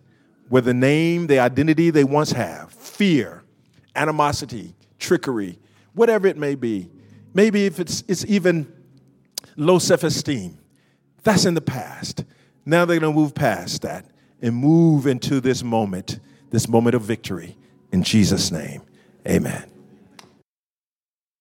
where 0.49 0.61
the 0.61 0.75
name, 0.75 1.25
the 1.25 1.39
identity 1.39 1.89
they 1.89 2.03
once 2.03 2.33
have, 2.33 2.71
fear, 2.71 3.42
animosity, 3.95 4.75
trickery, 4.99 5.59
whatever 5.93 6.27
it 6.27 6.37
may 6.37 6.55
be, 6.55 6.89
maybe 7.33 7.65
if 7.65 7.79
it's, 7.79 8.03
it's 8.07 8.25
even 8.25 8.71
low 9.55 9.79
self 9.79 10.03
esteem, 10.03 10.57
that's 11.23 11.45
in 11.45 11.53
the 11.53 11.61
past. 11.61 12.25
Now 12.65 12.85
they're 12.85 12.99
going 12.99 13.13
to 13.13 13.19
move 13.19 13.35
past 13.35 13.81
that 13.81 14.05
and 14.41 14.55
move 14.55 15.07
into 15.07 15.39
this 15.39 15.63
moment, 15.63 16.19
this 16.49 16.67
moment 16.67 16.95
of 16.95 17.01
victory. 17.01 17.57
In 17.91 18.03
Jesus' 18.03 18.51
name, 18.51 18.81
amen. 19.27 19.72